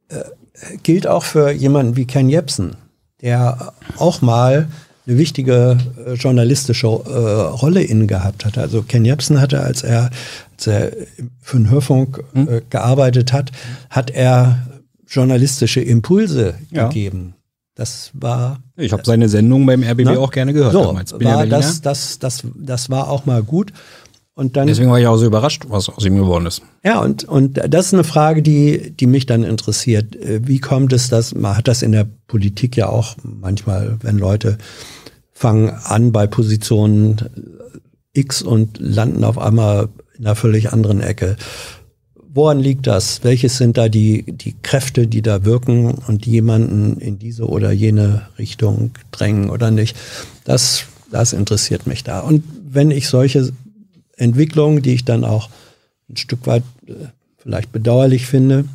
[0.07, 0.23] äh,
[0.81, 2.75] gilt auch für jemanden wie Ken Jebsen,
[3.21, 4.67] der auch mal
[5.09, 8.57] eine wichtige äh, journalistische äh, Rolle inne gehabt hat.
[8.57, 10.09] Also Ken Jebsen hatte, als er,
[10.55, 10.91] als er
[11.41, 13.51] für den Hörfunk äh, gearbeitet hat,
[13.89, 14.67] hat er
[15.07, 16.87] journalistische Impulse Ja.
[16.87, 17.33] gegeben.
[17.75, 20.19] Das war Ich habe seine Sendung beim RBB Ne?
[20.19, 21.13] auch gerne gehört so, damals.
[21.13, 21.57] Bin ja war Berliner.
[21.57, 23.71] das, das, das, das war auch mal gut.
[24.35, 26.61] Und dann Deswegen war ich auch so überrascht, was aus ihm geworden ist.
[26.83, 30.15] ja, und, und das ist eine Frage, die, die mich dann interessiert.
[30.15, 34.17] Äh, Wie kommt es, dass man hat das in der Politik ja auch manchmal, wenn
[34.17, 34.57] Leute
[35.39, 37.15] fangen an bei Positionen
[38.11, 39.87] X und landen auf einmal
[40.17, 41.37] in einer völlig anderen Ecke.
[42.27, 43.23] Woran liegt das?
[43.23, 47.71] Welches sind da die, die Kräfte, die da wirken und die jemanden in diese oder
[47.71, 49.95] jene Richtung drängen oder nicht?
[50.43, 52.19] Das, das interessiert mich da.
[52.19, 53.53] Und wenn ich solche
[54.17, 55.49] Entwicklungen, die ich dann auch
[56.09, 56.95] ein Stück weit äh,
[57.37, 58.65] vielleicht bedauerlich finde,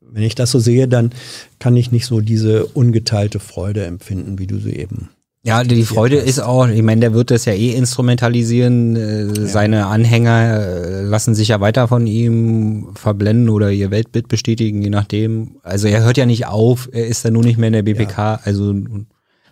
[0.00, 1.10] wenn ich das so sehe, dann
[1.58, 5.10] kann ich nicht so diese ungeteilte Freude empfinden, wie du sie eben.
[5.46, 8.96] Ja, die Freude ist auch, ich meine, der wird das ja eh instrumentalisieren.
[8.96, 14.80] Äh, Seine Anhänger äh, lassen sich ja weiter von ihm verblenden oder ihr Weltbild bestätigen,
[14.80, 15.56] je nachdem.
[15.62, 18.40] Also er hört ja nicht auf, er ist dann nur nicht mehr in der BPK.
[18.42, 18.74] Also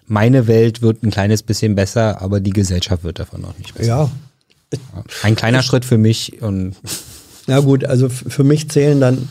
[0.06, 3.86] meine Welt wird ein kleines bisschen besser, aber die Gesellschaft wird davon noch nicht besser.
[3.88, 4.10] Ja,
[5.22, 6.74] Ein kleiner Schritt für mich und
[7.46, 9.28] na gut, also für mich zählen dann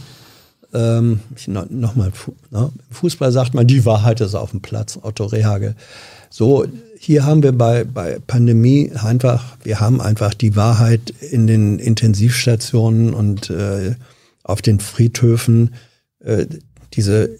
[0.73, 2.11] ähm, ich no, nochmal,
[2.51, 2.71] ne?
[2.89, 5.75] im Fußball sagt man, die Wahrheit ist auf dem Platz, Otto Rehagel.
[6.33, 6.65] So,
[6.97, 13.13] hier haben wir bei, bei Pandemie einfach, wir haben einfach die Wahrheit in den Intensivstationen
[13.13, 13.95] und äh,
[14.41, 15.75] auf den Friedhöfen,
[16.19, 16.45] äh,
[16.93, 17.37] diese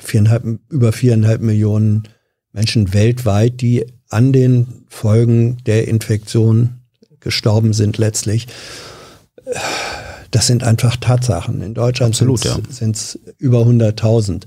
[0.00, 2.04] viereinhalb, über viereinhalb Millionen
[2.52, 6.80] Menschen weltweit, die an den Folgen der Infektion
[7.20, 8.48] gestorben sind letztlich.
[10.30, 11.60] Das sind einfach Tatsachen.
[11.60, 14.44] In Deutschland sind es über 100.000.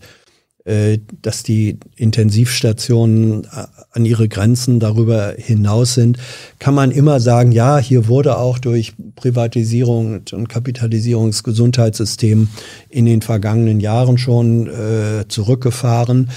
[0.65, 6.17] Äh, dass die Intensivstationen äh, an ihre Grenzen darüber hinaus sind,
[6.57, 12.47] kann man immer sagen, ja, hier wurde auch durch Privatisierung und Kapitalisierung des Gesundheitssystems
[12.87, 16.29] in den vergangenen Jahren schon äh, zurückgefahren.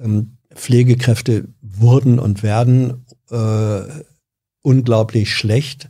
[0.00, 3.80] Ähm, Pflegekräfte wurden und werden äh,
[4.62, 5.88] unglaublich schlecht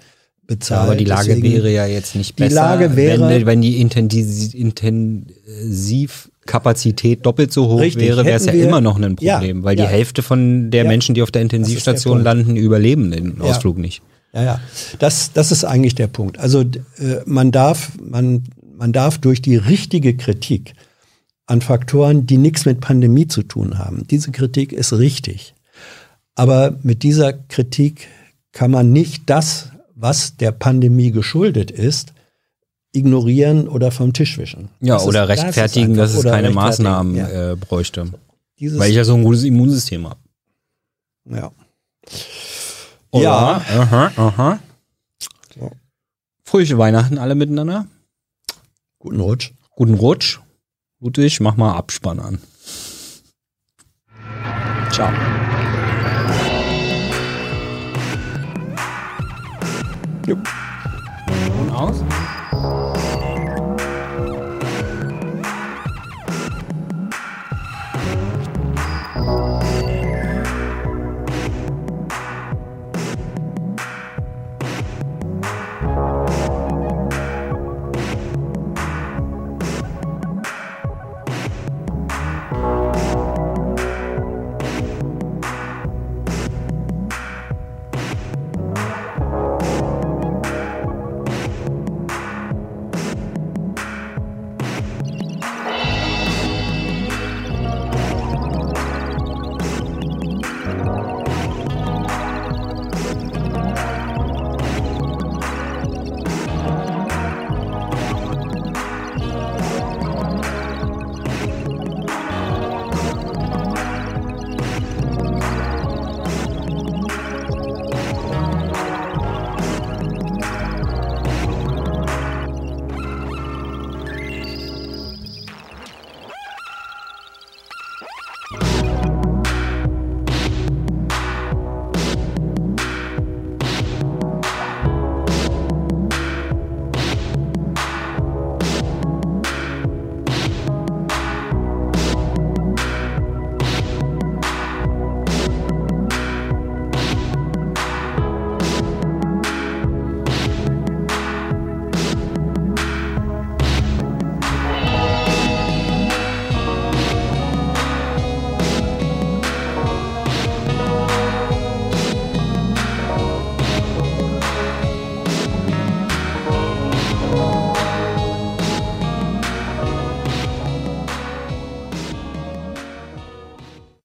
[0.49, 0.80] bezahlt.
[0.80, 3.62] Ja, aber die Lage Deswegen, wäre ja jetzt nicht besser, die Lage wäre, wenn, wenn
[3.62, 3.78] die
[6.45, 9.78] Intensivkapazität doppelt so hoch Richtig, wäre, wäre es ja immer noch ein Problem, Ja, weil
[9.78, 9.86] ja.
[9.86, 10.88] die Hälfte von der Ja.
[10.88, 12.24] Menschen, die auf der Intensivstation Punkt.
[12.24, 13.40] landen, überleben den.
[13.40, 14.03] Ausflug nicht.
[14.32, 14.61] Ja, ja.
[14.99, 16.38] Das, das ist eigentlich der Punkt.
[16.38, 16.66] Also äh,
[17.24, 18.45] man darf, man,
[18.76, 20.74] man darf durch die richtige Kritik
[21.47, 25.55] an Faktoren, die nichts mit Pandemie zu tun haben, diese Kritik ist richtig.
[26.34, 28.09] Aber mit dieser Kritik
[28.53, 32.12] kann man nicht das, was der Pandemie geschuldet ist,
[32.95, 34.68] ignorieren oder vom Tisch wischen.
[34.80, 37.53] Ja, Das oder ist- das ist rechtfertigen, dass es einfach- oder keine rechtfertigen, Maßnahmen Ja.
[37.53, 38.12] äh, bräuchte.
[38.59, 40.20] Dieses, Weil ich ja so ein gutes Immunsystem habe.
[41.30, 41.51] ja.
[43.12, 43.57] Ja.
[43.78, 44.59] Aha, aha.
[45.55, 45.70] So.
[46.45, 47.86] Fröhliche Weihnachten alle miteinander.
[48.99, 49.53] Guten Rutsch.
[49.76, 50.40] Guten Rutsch.
[51.01, 52.38] Ludwig, mach mal Abspann an.
[54.90, 55.11] Ciao.
[60.26, 60.38] Jupp.
[61.61, 61.97] Und aus?